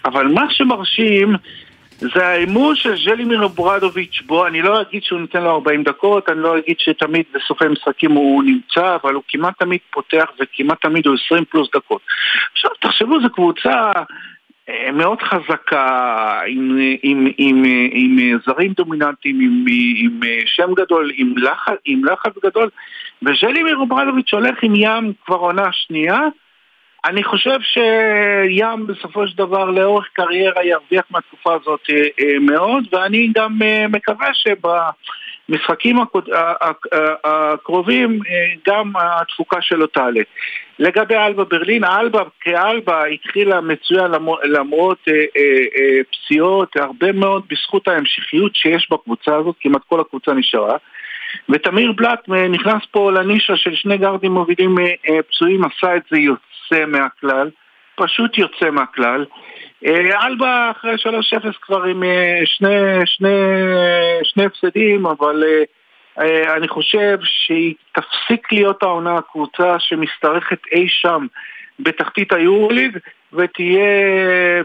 [0.05, 1.35] אבל מה שמרשים
[2.01, 6.39] זה האמון של ז'לימיר ברדוביץ' בו, אני לא אגיד שהוא ניתן לו 40 דקות, אני
[6.39, 11.15] לא אגיד שתמיד בסופי משחקים הוא נמצא, אבל הוא כמעט תמיד פותח וכמעט תמיד הוא
[11.25, 12.01] 20 פלוס דקות.
[12.51, 13.91] עכשיו תחשבו, זו קבוצה
[14.69, 19.65] אה, מאוד חזקה, עם, עם, עם, עם, עם זרים דומיננטיים, עם,
[19.97, 22.69] עם שם גדול, עם לחץ, עם לחץ גדול,
[23.21, 26.19] וז'לימיר ברדוביץ' הולך עם ים כבר עונה שנייה.
[27.05, 33.31] אני חושב שים בסופו של דבר לאורך קריירה ירוויח מהתקופה הזאת אה, אה, מאוד, ואני
[33.35, 35.97] גם אה, מקווה שבמשחקים
[37.23, 38.19] הקרובים
[38.67, 40.21] גם התפוקה שלו תעלה.
[40.79, 45.07] לגבי אלבה ברלין, אלבה כאלבה התחילה מצוין למ- למרות
[46.11, 50.77] פציעות, הרבה מאוד בזכות ההמשכיות שיש בקבוצה הזאת, כמעט כל הקבוצה נשארה.
[51.49, 54.75] ותמיר בלאט נכנס פה לנישה של שני גארדים מובילים
[55.29, 56.50] פצועים, עשה את זה יוצא
[56.87, 57.49] מהכלל,
[57.95, 59.25] פשוט יוצא מהכלל.
[59.85, 62.69] אה, אלבה אחרי 3-0 כבר עם אה, שני,
[63.05, 63.29] שני,
[64.23, 65.43] שני הפסדים, אבל
[66.19, 71.27] אה, אני חושב שהיא תפסיק להיות העונה הקבוצה שמשתרכת אי שם
[71.79, 72.97] בתחתית היורוליג
[73.33, 73.81] ותהיה,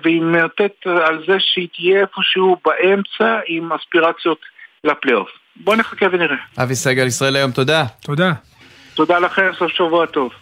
[0.02, 4.38] והיא מאותת על זה שהיא תהיה איפשהו באמצע עם אספירציות
[4.84, 5.28] לפלייאוף.
[5.56, 6.36] בוא נחכה ונראה.
[6.62, 7.84] אבי סגל, ישראל היום, תודה.
[8.02, 8.32] תודה.
[8.94, 10.32] תודה לכם, סוף שבוע טוב.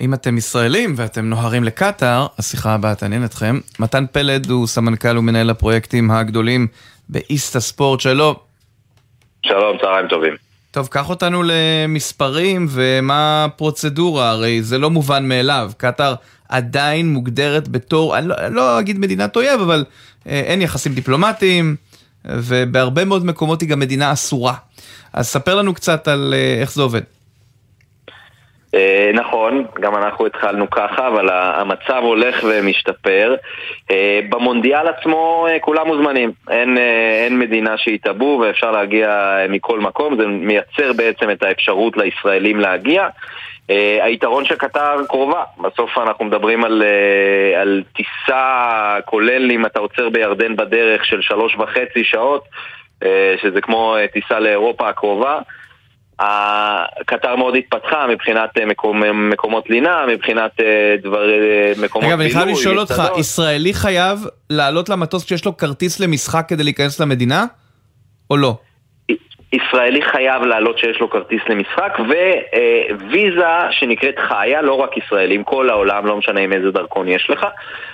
[0.00, 3.58] אם אתם ישראלים ואתם נוהרים לקטאר, השיחה הבאה תעניין אתכם.
[3.78, 6.66] מתן פלד הוא סמנכ"ל ומנהל הפרויקטים הגדולים
[7.08, 8.40] באיסטה ספורט שלו.
[9.46, 10.34] שלום, צהריים טובים.
[10.70, 15.72] טוב, קח אותנו למספרים ומה הפרוצדורה, הרי זה לא מובן מאליו.
[15.76, 16.14] קטאר
[16.48, 19.84] עדיין מוגדרת בתור, אני לא, אני לא אגיד מדינת אויב, אבל
[20.26, 21.76] אה, אין יחסים דיפלומטיים,
[22.24, 24.54] ובהרבה מאוד מקומות היא גם מדינה אסורה.
[25.12, 27.00] אז ספר לנו קצת על אה, איך זה עובד.
[28.74, 33.34] אה, נכון, גם אנחנו התחלנו ככה, אבל המצב הולך ומשתפר.
[33.90, 36.32] אה, במונדיאל עצמו אה, כולם מוזמנים.
[36.50, 36.78] אין,
[37.24, 43.08] אין מדינה שהיא טאבו ואפשר להגיע מכל מקום, זה מייצר בעצם את האפשרות לישראלים להגיע.
[43.70, 50.08] Uh, היתרון קטר קרובה, בסוף אנחנו מדברים על, uh, על טיסה, כולל אם אתה עוצר
[50.08, 52.44] בירדן בדרך של שלוש וחצי שעות,
[53.02, 53.06] uh,
[53.42, 55.38] שזה כמו טיסה לאירופה הקרובה.
[57.06, 61.22] קטר מאוד התפתחה מבחינת uh, מקום, מקומות לינה, מבחינת uh, דבר,
[61.82, 63.02] מקומות אגב, אני חייב בילוי, לשאול אותך.
[63.18, 64.18] ישראלי חייב
[64.50, 67.44] לעלות למטוס כשיש לו כרטיס למשחק כדי להיכנס למדינה?
[68.30, 68.56] או לא?
[69.52, 71.98] ישראלי חייב לעלות שיש לו כרטיס למשחק
[73.10, 77.46] וויזה שנקראת חיה, לא רק ישראלים, כל העולם, לא משנה עם איזה דרכון יש לך,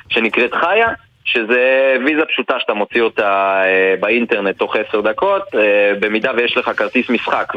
[0.09, 0.89] שנקראת חיה,
[1.25, 6.71] שזה ויזה פשוטה שאתה מוציא אותה אה, באינטרנט תוך עשר דקות, אה, במידה ויש לך
[6.77, 7.53] כרטיס משחק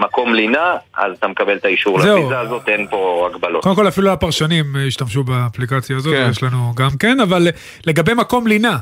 [0.00, 1.98] מקום לינה, אז אתה מקבל את האישור.
[1.98, 3.62] לוויזה הזאת, אין פה הגבלות.
[3.62, 6.28] קודם כל אפילו הפרשנים אה, השתמשו באפליקציה הזאת, כן.
[6.30, 7.48] יש לנו גם כן, אבל
[7.86, 8.78] לגבי מקום לינה,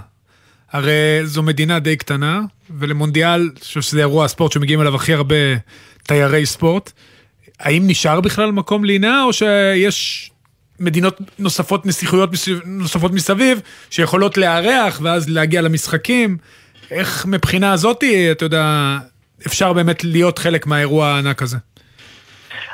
[0.73, 2.41] הרי זו מדינה די קטנה,
[2.79, 5.37] ולמונדיאל, אני חושב שזה אירוע הספורט שמגיעים אליו הכי הרבה
[6.03, 6.93] תיירי ספורט.
[7.61, 10.31] האם נשאר בכלל מקום לינה, או שיש
[10.81, 12.31] מדינות נוספות, נסיכויות
[12.65, 13.61] נוספות מסביב,
[13.91, 16.37] שיכולות לארח ואז להגיע למשחקים?
[16.91, 18.99] איך מבחינה הזאתי, אתה יודע,
[19.47, 21.57] אפשר באמת להיות חלק מהאירוע הענק הזה?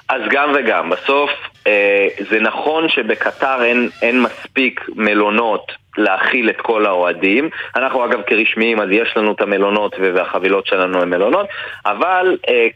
[0.08, 1.30] אז גם וגם, בסוף
[1.66, 7.50] אה, זה נכון שבקטר אין, אין מספיק מלונות להכיל את כל האוהדים.
[7.76, 11.46] אנחנו אגב כרשמיים אז יש לנו את המלונות והחבילות שלנו הן מלונות,
[11.86, 12.66] אבל אה,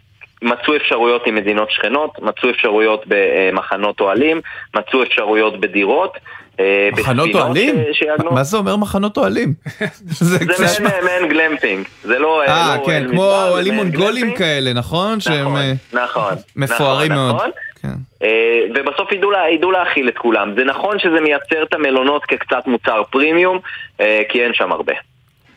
[0.43, 4.41] מצאו אפשרויות עם מדינות שכנות, מצאו אפשרויות במחנות אוהלים,
[4.77, 6.19] מצאו אפשרויות בדירות.
[6.61, 7.75] אה, מחנות אוהלים?
[7.93, 8.33] שיעגנו.
[8.33, 9.55] מה זה אומר מחנות אוהלים?
[10.07, 10.39] זה
[10.83, 12.43] מעין- גלמפינג, זה לא...
[12.47, 14.35] אה, לא כן, כמו אוהלים מונגולים.
[14.37, 15.21] כאלה, נכון?
[15.21, 17.37] שהם אה, נכון, מפוארים נכון, מאוד.
[17.37, 17.51] נכון.
[17.83, 17.89] כן.
[18.23, 18.29] אה,
[18.75, 20.55] ובסוף ידעו, לה, ידעו להכיל את כולם.
[20.59, 23.59] זה נכון שזה מייצר את המלונות כקצת מוצר פרימיום,
[24.01, 24.93] אה, כי אין שם הרבה.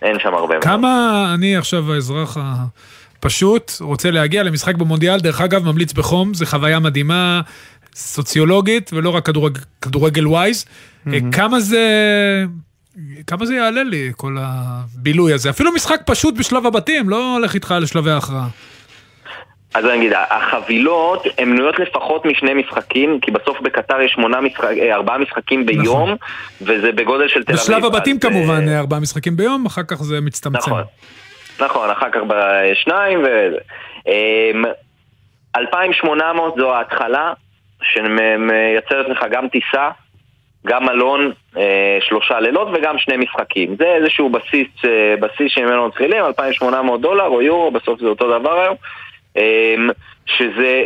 [0.02, 0.60] אין שם הרבה.
[0.62, 2.38] כמה אני עכשיו האזרח
[3.20, 7.42] הפשוט רוצה להגיע למשחק במונדיאל, דרך אגב ממליץ בחום, זו חוויה מדהימה,
[7.96, 10.66] סוציולוגית ולא רק כדורג, כדורגל ווייז.
[11.08, 11.84] אה, כמה זה...
[13.28, 15.50] כמה זה יעלה לי, כל הבילוי הזה?
[15.50, 18.48] אפילו משחק פשוט בשלב הבתים, לא הולך איתך לשלבי ההכרעה.
[19.74, 24.64] אז אני אגיד, החבילות הן מנויות לפחות משני משחקים, כי בסוף בקטר יש שמונה משחק,
[24.82, 26.16] אה, ארבעה משחקים ביום,
[26.62, 27.64] וזה בגודל של תל אביב.
[27.64, 30.58] בשלב הבתים אז, אה, כמובן, ארבעה משחקים ביום, אחר כך זה מצטמצם.
[30.58, 30.84] נכון.
[31.60, 33.28] נכון, אחר כך בשניים ו...
[34.08, 34.64] אמ,
[35.56, 37.34] 2,800 זו ההתחלה,
[37.94, 39.90] שמייצרת לך גם טיסה,
[40.66, 43.76] גם מלון, אה, שלושה לילות וגם שני משחקים.
[43.76, 48.60] זה איזשהו בסיס, אה, בסיס שממנו מתחילים, 2,800 דולר או יורו, בסוף זה אותו דבר
[48.60, 48.76] היום,
[49.38, 49.90] אמ,
[50.26, 50.84] שזה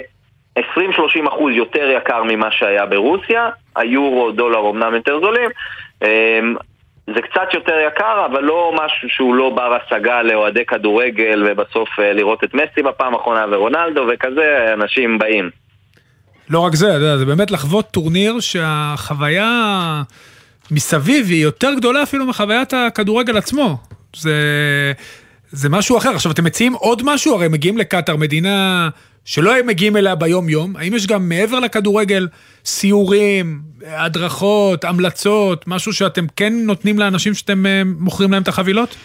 [0.55, 5.49] 20-30 אחוז יותר יקר ממה שהיה ברוסיה, היורו, דולר אמנם יותר זולים,
[6.03, 6.55] אמ,
[7.15, 12.13] זה קצת יותר יקר, אבל לא משהו שהוא לא בר השגה לאוהדי כדורגל ובסוף אה,
[12.13, 15.49] לראות את מסי בפעם האחרונה ורונלדו וכזה, אנשים באים.
[16.49, 20.03] לא רק זה, זה באמת לחוות טורניר שהחוויה
[20.71, 23.77] מסביב היא יותר גדולה אפילו מחוויית הכדורגל עצמו.
[24.15, 24.33] זה,
[25.51, 26.09] זה משהו אחר.
[26.09, 27.35] עכשיו, אתם מציעים עוד משהו?
[27.35, 28.89] הרי מגיעים לקטאר, מדינה
[29.25, 30.75] שלא הם מגיעים אליה ביום-יום.
[30.77, 32.27] האם יש גם מעבר לכדורגל
[32.65, 38.95] סיורים, הדרכות, המלצות, משהו שאתם כן נותנים לאנשים שאתם אה, מוכרים להם את החבילות?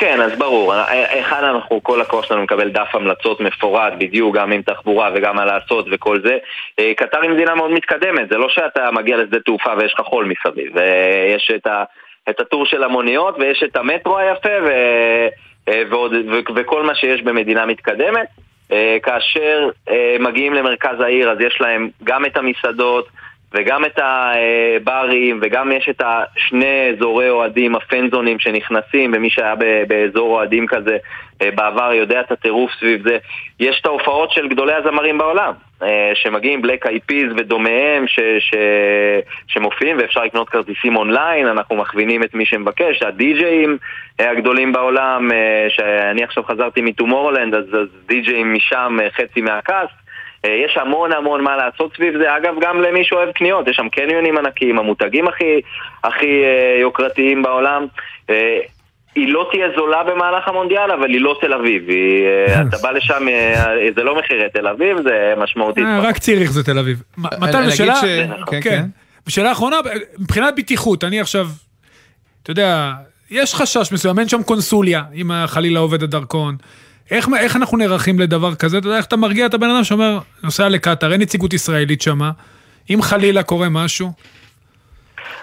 [0.00, 0.74] כן, אז ברור.
[1.20, 5.44] אחד, אנחנו, כל לקוח שלנו מקבל דף המלצות מפורט, בדיוק, גם עם תחבורה וגם מה
[5.44, 6.38] לעשות וכל זה.
[6.78, 10.24] אה, קטר היא מדינה מאוד מתקדמת, זה לא שאתה מגיע לשדה תעופה ויש לך חול
[10.24, 10.78] מסביב.
[10.78, 11.84] אה, יש את, ה,
[12.30, 14.70] את הטור של המוניות ויש את המטרו היפה ו,
[15.68, 18.26] אה, ועוד, ו, וכל מה שיש במדינה מתקדמת.
[18.72, 23.08] אה, כאשר אה, מגיעים למרכז העיר אז יש להם גם את המסעדות
[23.54, 29.54] וגם את הברים, וגם יש את השני אזורי אוהדים, הפנזונים שנכנסים, ומי שהיה
[29.88, 30.96] באזור אוהדים כזה
[31.42, 33.18] אה, בעבר יודע את הטירוף סביב זה.
[33.60, 38.54] יש את ההופעות של גדולי הזמרים בעולם, אה, שמגיעים בלק אייפיז ודומיהם, ש- ש-
[39.46, 43.78] שמופיעים, ואפשר לקנות כרטיסים אונליין, אנחנו מכווינים את מי שמבקש, הדי-ג'אים
[44.20, 45.30] אה, הגדולים בעולם,
[45.68, 50.00] שאני עכשיו חזרתי מטומורלנד, אז, אז די-ג'אים משם חצי מהקאסט.
[50.44, 53.88] אה, יש המון המון מה לעשות סביב זה, אגב גם למי שאוהב קניות, יש שם
[53.88, 55.60] קניונים ענקיים, המותגים הכי,
[56.04, 57.86] הכי אה, יוקרתיים בעולם.
[58.30, 58.58] אה,
[59.14, 61.88] היא לא תהיה זולה במהלך המונדיאל, אבל היא לא תל אביב.
[61.88, 62.26] היא,
[62.68, 63.26] אתה בא לשם,
[63.96, 65.84] זה לא מחירי תל אביב, זה משמעותית.
[66.02, 67.02] רק ציריך זה תל אביב.
[67.16, 67.96] מתן, נגיד ושאלה...
[67.96, 68.04] ש-
[68.50, 68.84] כן, כן.
[69.26, 69.76] ושאלה אחרונה,
[70.18, 71.46] מבחינת בטיחות, אני עכשיו,
[72.42, 72.92] אתה יודע,
[73.30, 76.56] יש חשש מסוים, אין שם קונסוליה, אם חלילה עובד הדרכון.
[77.10, 78.78] איך, איך אנחנו נערכים לדבר כזה?
[78.78, 82.30] אתה יודע, איך אתה מרגיע את הבן אדם שאומר, נוסע לקטאר, אין נציגות ישראלית שמה,
[82.90, 84.08] אם חלילה קורה משהו,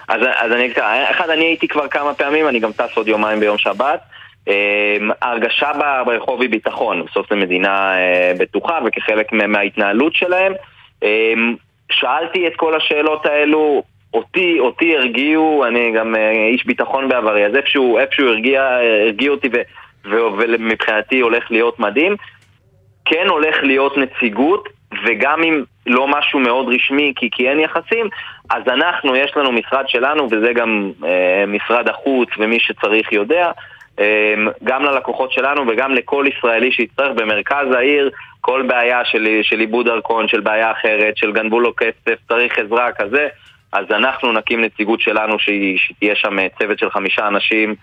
[0.08, 3.08] אז, אז אני אגיד ככה, אחד, אני הייתי כבר כמה פעמים, אני גם טס עוד
[3.08, 4.00] יומיים ביום שבת.
[4.48, 5.70] אה, ההרגשה
[6.06, 10.52] ברחוב היא ביטחון, בסוף זו מדינה אה, בטוחה וכחלק מה- מההתנהלות שלהם.
[11.02, 11.32] אה,
[11.92, 13.82] שאלתי את כל השאלות האלו,
[14.14, 18.62] אותי, אותי הרגיעו, אני גם אה, איש ביטחון בעברי, אז איפשהו, איפשהו הרגיע,
[19.04, 19.56] הרגיע אותי ו,
[20.10, 22.16] ומבחינתי הולך להיות מדהים.
[23.04, 24.68] כן הולך להיות נציגות,
[25.04, 28.08] וגם אם לא משהו מאוד רשמי, כי, כי אין יחסים,
[28.50, 33.50] אז אנחנו, יש לנו משרד שלנו, וזה גם אה, משרד החוץ, ומי שצריך יודע,
[34.00, 34.34] אה,
[34.64, 40.28] גם ללקוחות שלנו וגם לכל ישראלי שיצטרך במרכז העיר, כל בעיה של, של איבוד דרכון,
[40.28, 43.28] של בעיה אחרת, של גנבו לו כסף, צריך עזרה כזה,
[43.72, 45.36] אז אנחנו נקים נציגות שלנו
[45.76, 47.74] שתהיה שם צוות של חמישה אנשים,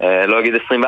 [0.00, 0.84] לא אגיד 24/7,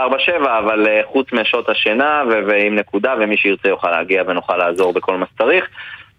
[0.58, 5.26] אבל אה, חוץ משעות השינה ועם נקודה, ומי שירצה יוכל להגיע ונוכל לעזור בכל מה
[5.34, 5.64] שצריך.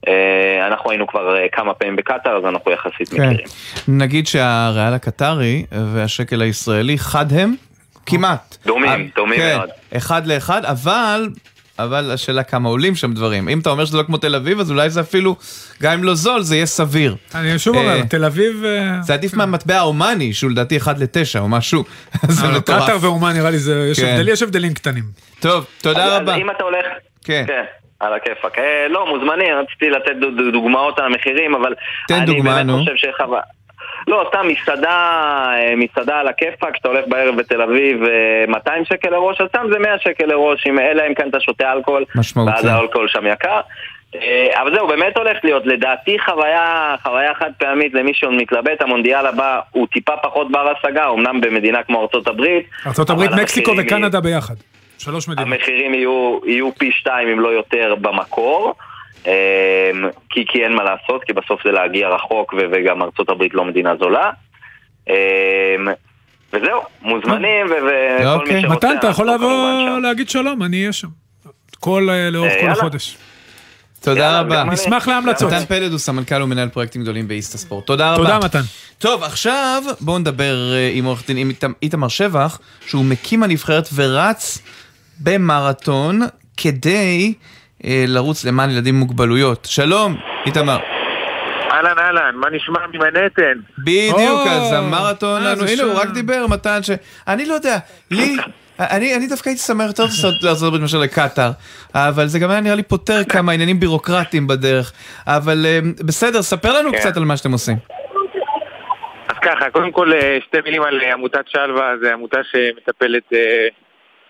[0.07, 3.29] אה, אנחנו היינו כבר אה, כמה פעמים בקטאר, אז אנחנו יחסית כן.
[3.29, 3.45] מכירים.
[3.87, 7.55] נגיד שהריאל הקטרי והשקל הישראלי חד הם?
[8.05, 8.57] כמעט.
[8.65, 9.69] דומים, אה, דומים כן, מאוד.
[9.97, 11.29] אחד לאחד, אבל...
[11.83, 13.49] אבל השאלה כמה עולים שם דברים.
[13.49, 15.35] אם אתה אומר שזה לא כמו תל אביב, אז אולי זה אפילו,
[15.81, 17.15] גם אם לא זול, זה יהיה סביר.
[17.35, 18.63] אני שוב אה, אומר, תל אביב...
[18.65, 21.83] אה, זה עדיף מהמטבע ההומני, שהוא לדעתי 1 ל-9 או משהו.
[22.27, 22.83] זה אה, מטורף.
[22.83, 23.87] קטאר ואומן נראה לי זה...
[23.91, 24.21] יש כן.
[24.27, 25.03] יש הבדלים קטנים.
[25.39, 26.35] טוב, תודה רבה.
[26.35, 26.85] אם אתה הולך...
[27.23, 27.43] כן.
[27.47, 27.63] כן.
[27.99, 28.57] על הכיפאק.
[28.59, 31.73] אה, לא, מוזמנים, רציתי לתת דו- דו- דוגמאות על המחירים, אבל...
[32.07, 32.79] תן אני דוגמה, באמת נו.
[32.79, 33.39] חושב שחווה...
[34.07, 34.89] לא, סתם מסעדה,
[35.57, 38.09] אה, מסעדה על הכיפאק, כשאתה הולך בערב בתל אביב אה,
[38.47, 41.71] 200 שקל לראש, אז סתם זה 100 שקל לראש, אם- אלא אם כן אתה שותה
[41.73, 42.51] אלכוהול, משמעותי.
[42.51, 43.59] ואז האלכוהול שם יקר.
[44.15, 49.25] אה, אבל זהו, באמת הולך להיות, לדעתי חוויה, חוויה חד פעמית למי שעוד מתלבט, המונדיאל
[49.25, 54.19] הבא הוא טיפה פחות בר השגה, אמנם במדינה כמו ארצות הברית, ארה"ב, אבל מקסיקו וקנדה
[54.21, 54.53] ביחד.
[54.97, 55.47] שלוש מדינות.
[55.53, 58.75] המחירים יהיו, יהיו פי שתיים אם לא יותר במקור
[60.29, 63.65] כי, כי אין מה לעשות, כי בסוף זה להגיע רחוק ו- וגם ארצות הברית לא
[63.65, 64.29] מדינה זולה
[65.09, 65.13] אמ,
[66.53, 67.73] וזהו, מוזמנים ו-
[68.19, 71.07] וכל מי שרוצה מתן, אתה יכול לבוא להגיד שלום, אני אהיה שם.
[71.79, 72.69] כל, אה, לאורך אה, כל.
[72.69, 73.17] החודש.
[74.01, 74.63] תודה יאללה, רבה.
[74.63, 75.53] נשמח להמלצות.
[75.53, 77.85] מתן פלד הוא סמנכ"ל ומנהל פרויקטים גדולים באיסט הספורט.
[77.85, 78.23] תודה רבה.
[78.23, 78.59] תודה, מתן.
[78.99, 81.51] טוב, עכשיו בואו נדבר אה, עם עורך דין
[81.83, 84.59] איתמר שבח, שהוא מקים הנבחרת ורץ
[85.19, 86.21] במרתון
[86.57, 89.67] כדי אה, לרוץ למען ילדים עם מוגבלויות.
[89.69, 90.15] שלום,
[90.45, 90.79] איתמר.
[91.71, 93.59] אהלן אהלן, מה נשמע ממנהטן?
[93.77, 96.01] בדיוק, אז המרתון אה, לנו, זה הנה הוא.
[96.01, 96.89] רק דיבר, מתן, ש...
[97.27, 97.77] אני לא יודע,
[98.11, 98.37] לי...
[98.79, 100.03] אני, אני דווקא הייתי שמח יותר
[100.67, 101.51] הברית מאשר לקטאר,
[101.95, 104.93] אבל זה גם היה נראה לי פותר כמה עניינים בירוקרטיים בדרך.
[105.27, 106.97] אבל אה, בסדר, ספר לנו כן.
[106.97, 107.77] קצת על מה שאתם עושים.
[109.27, 113.67] אז ככה, קודם כל אה, שתי מילים על אה, עמותת שלווה, זו עמותה שמטפלת אה,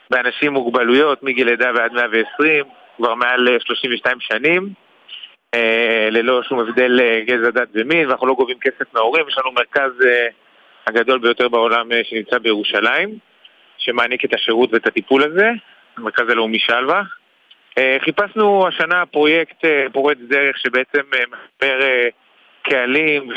[0.10, 2.66] באנשים עם מוגבלויות מגיל לידה ועד 120,
[3.02, 4.70] כבר מעל אה, 32 שנים,
[5.56, 9.52] אה, ללא שום הבדל אה, גזע, דת ומין, ואנחנו לא גובים כסף מההורים, יש לנו
[9.52, 10.28] מרכז אה,
[10.88, 13.10] הגדול ביותר בעולם אה, שנמצא בירושלים,
[13.78, 15.50] שמעניק את השירות ואת הטיפול הזה,
[15.98, 17.02] המרכז הלאומי שלווה.
[17.78, 22.08] אה, חיפשנו השנה פרויקט אה, פורץ דרך שבעצם אה, אה,
[22.64, 23.30] קהלים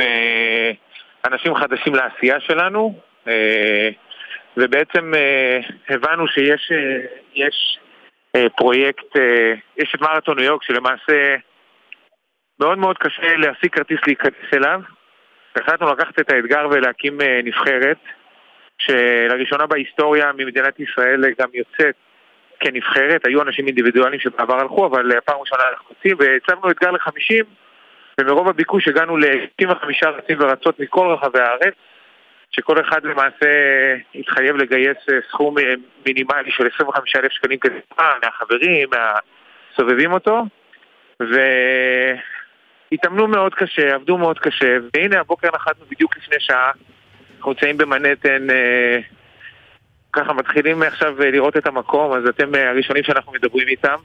[1.25, 2.95] ואנשים חדשים לעשייה שלנו
[3.29, 3.89] אה,
[4.57, 7.01] ובעצם אה, הבנו שיש אה,
[7.35, 7.84] יש, אה,
[8.57, 11.37] פרויקט, אה, יש את מרתון ניו יורק שלמעשה
[12.61, 14.81] מאוד מאוד קשה להשיג כרטיס להיכנס אליו.
[15.57, 17.99] החלטנו לקחת את האתגר ולהקים אה, נבחרת
[18.79, 21.95] שלראשונה בהיסטוריה ממדינת ישראל גם יוצאת
[22.61, 27.45] כנבחרת, היו אנשים אינדיבידואלים שבעבר הלכו, אבל אה, פעם ראשונה אנחנו יוצאים, והצבנו אתגר ל-50,
[28.21, 31.75] ומרוב הביקוש הגענו ל-65 רצים ורצות מכל רחבי הארץ,
[32.55, 33.47] שכל אחד למעשה
[34.15, 35.75] התחייב לגייס אה, סכום אה,
[36.07, 40.43] מינימלי של 25,000 שקלים כתובה מהחברים, מהסובבים אותו,
[42.91, 46.71] והתאמנו מאוד קשה, עבדו מאוד קשה, והנה הבוקר נחתנו בדיוק לפני שעה,
[47.37, 48.99] אנחנו נמצאים במנהטן, אה,
[50.13, 53.97] ככה מתחילים עכשיו אה, לראות את המקום, אז אתם אה, הראשונים שאנחנו מדברים איתם.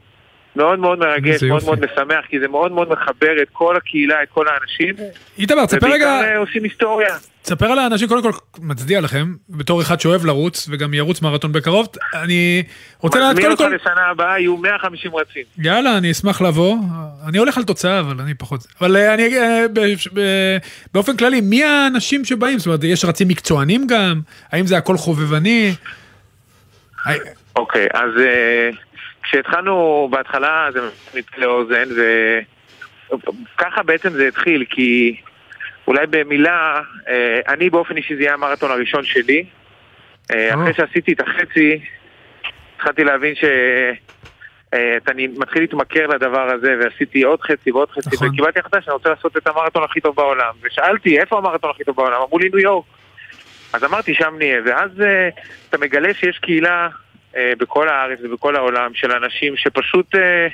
[0.56, 1.64] מאוד מאוד מרגש, מאוד.
[1.64, 4.94] מאוד משמח, כי זה מאוד מאוד מחבר את כל הקהילה, את כל האנשים.
[5.38, 5.94] איתמר, תספר רגע...
[5.94, 7.16] ובעיקר אה, עושים היסטוריה.
[7.42, 11.88] תספר על האנשים, קודם כל מצדיע לכם, בתור אחד שאוהב לרוץ, וגם ירוץ מרתון בקרוב.
[12.14, 12.62] אני
[12.98, 13.90] רוצה לדעת מזמין קודם אותך כל...
[13.90, 15.42] לשנה הבאה, יהיו 150 רצים.
[15.58, 16.76] יאללה, אני אשמח לבוא.
[17.28, 18.66] אני הולך על תוצאה, אבל אני פחות...
[18.80, 19.38] אבל אה, אני אגיד,
[20.18, 20.56] אה,
[20.94, 22.58] באופן כללי, מי האנשים שבאים?
[22.58, 24.20] זאת אומרת, יש רצים מקצוענים גם?
[24.52, 25.74] האם זה הכל חובבני?
[27.56, 28.10] אוקיי, אז
[29.22, 30.80] כשהתחלנו בהתחלה זה
[31.14, 31.88] מפה לאוזן,
[33.08, 35.16] וככה בעצם זה התחיל, כי
[35.86, 39.44] אולי במילה, אה, אני באופן אישי זה יהיה המרתון הראשון שלי.
[40.34, 41.80] אה, אחרי שעשיתי את החצי,
[42.76, 43.44] התחלתי להבין ש...
[44.74, 48.28] אה, אני מתחיל להתמכר לדבר הזה, ועשיתי עוד חצי ועוד חצי, נכון.
[48.28, 50.54] וקיבלתי החלטה שאני רוצה לעשות את המרתון הכי טוב בעולם.
[50.62, 52.20] ושאלתי, איפה המרתון הכי טוב בעולם?
[52.22, 52.84] אמרו לי, ניו יורק.
[53.72, 54.60] אז אמרתי, שם נהיה.
[54.66, 55.28] ואז אה,
[55.68, 56.88] אתה מגלה שיש קהילה אה,
[57.36, 60.48] בכל הארץ ובכל העולם של אנשים שפשוט אה,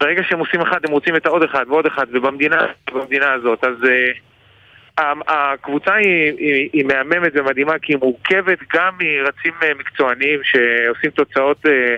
[0.00, 3.64] ברגע שהם עושים אחד, הם רוצים את העוד אחד ועוד אחד, ובמדינה, במדינה הזאת.
[3.64, 10.40] אז אה, הקבוצה היא, היא, היא מהממת ומדהימה, כי היא מורכבת גם מרצים אה, מקצוענים
[10.44, 11.96] שעושים תוצאות אה,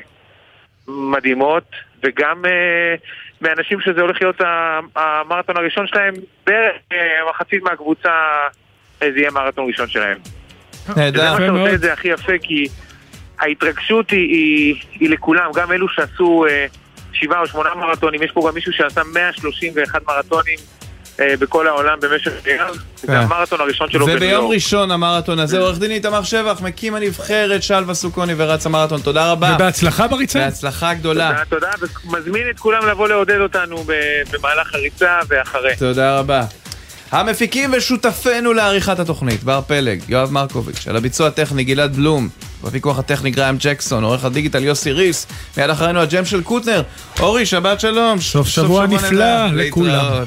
[0.89, 1.71] מדהימות,
[2.03, 2.95] וגם אה,
[3.41, 4.41] מאנשים שזה הולך להיות
[4.97, 6.15] המרתון הראשון שלהם,
[6.47, 8.11] בערך אה, מחצית מהקבוצה
[9.03, 10.19] אה, זה יהיה מרתון ראשון שלהם.
[10.97, 11.37] נהדר.
[11.37, 12.67] זה מה שעושה את זה הכי יפה, כי
[13.39, 16.67] ההתרגשות היא, היא, היא לכולם, גם אלו שעשו אה,
[17.13, 20.59] שבעה או שמונה מרתונים, יש פה גם מישהו שעשה 131 מרתונים,
[21.21, 22.31] אה, בכל העולם במשך.
[22.45, 22.57] זה
[23.07, 23.13] כן.
[23.13, 24.55] המרתון הראשון שלו בניו וביום יורק.
[24.55, 29.53] ראשון המרתון הזה, עורך דין איתמר שבח, מקים הנבחרת שלווה סוכוני ורץ המרתון, תודה רבה.
[29.55, 30.39] ובהצלחה בריצה.
[30.39, 31.45] בהצלחה גדולה.
[31.51, 33.85] תודה, תודה, ומזמין את כולם לבוא לעודד אותנו
[34.33, 35.77] במהלך הריצה ואחרי.
[35.79, 36.45] תודה רבה.
[37.11, 42.29] המפיקים ושותפינו לעריכת התוכנית, בר פלג, יואב מרקוביץ', על הביצוע הטכני גלעד בלום,
[42.65, 45.27] בפיקוח הטכני גריים ג'קסון, עורך הדיגיטל יוסי ריס,
[45.57, 46.83] מיד אחרינו הג'ם של קוטנר.
[47.21, 48.21] אורי, שבת שלום.
[48.21, 49.47] סוף שבוע נפלא.
[49.47, 50.25] לכולם.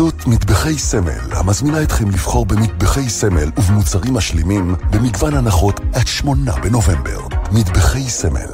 [0.00, 7.20] בחסות מטבחי סמל, המזמינה אתכם לבחור במטבחי סמל ובמוצרים משלימים במגוון הנחות עד שמונה בנובמבר.
[7.52, 8.50] מטבחי סמל.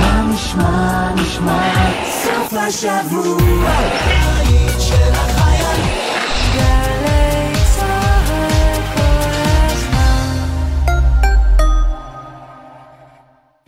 [0.00, 1.90] מה נשמע, נשמע,
[2.24, 3.36] סוף השבוע,
[4.78, 5.82] של הזמן.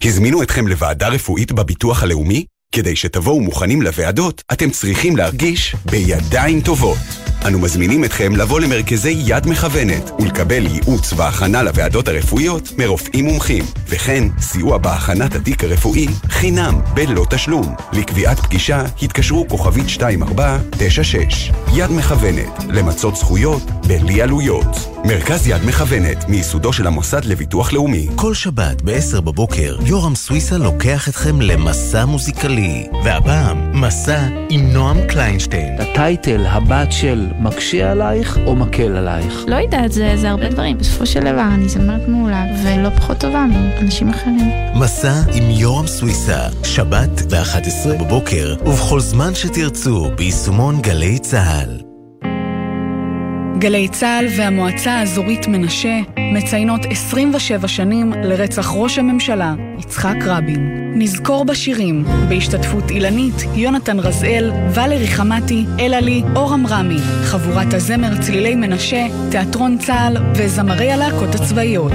[0.03, 2.54] הזמינו אתכם לוועדה רפואית בביטוח הלאומי?
[2.75, 7.24] כדי שתבואו מוכנים לוועדות, אתם צריכים להרגיש בידיים טובות.
[7.47, 14.25] אנו מזמינים אתכם לבוא למרכזי יד מכוונת ולקבל ייעוץ והכנה לוועדות הרפואיות מרופאים מומחים, וכן
[14.41, 17.75] סיוע בהכנת התיק הרפואי חינם בלא תשלום.
[17.93, 21.53] לקביעת פגישה התקשרו כוכבית 2496.
[21.75, 24.95] יד מכוונת, למצות זכויות בלי עלויות.
[25.05, 28.09] מרכז יד מכוונת, מייסודו של המוסד לביטוח לאומי.
[28.17, 32.87] כל שבת ב-10 בבוקר, יורם סוויסה לוקח אתכם למסע מוזיקלי.
[33.05, 35.81] והפעם, מסע עם נועם קליינשטיין.
[35.81, 39.45] הטייטל, הבת של, מקשה עלייך או מקל עלייך?
[39.49, 40.79] לא יודעת, זה, זה הרבה דברים.
[40.79, 44.51] בסופו של דבר אני זמרת מעולה, ולא פחות טובה מאנשים אחרים.
[44.75, 51.84] מסע עם יורם סוויסה, שבת ב-11 בבוקר, ובכל זמן שתרצו, ביישומון גלי צה"ל.
[53.59, 60.93] גלי צה"ל והמועצה האזורית מנשה מציינות 27 שנים לרצח ראש הממשלה יצחק רבין.
[60.97, 69.07] נזכור בשירים, בהשתתפות אילנית, יונתן רזאל, ולרי חמתי, אלעלי, אורם רמי, חבורת הזמר צלילי מנשה,
[69.31, 71.93] תיאטרון צה"ל וזמרי הלהקות הצבאיות.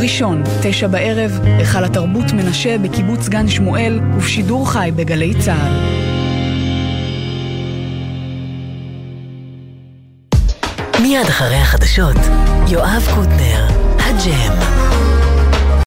[0.00, 6.11] ראשון, תשע בערב, היכל התרבות מנשה בקיבוץ גן שמואל ובשידור חי בגלי צה"ל.
[11.02, 12.16] מיד אחרי החדשות,
[12.68, 13.66] יואב קוטנר,
[13.98, 14.91] הג'ם.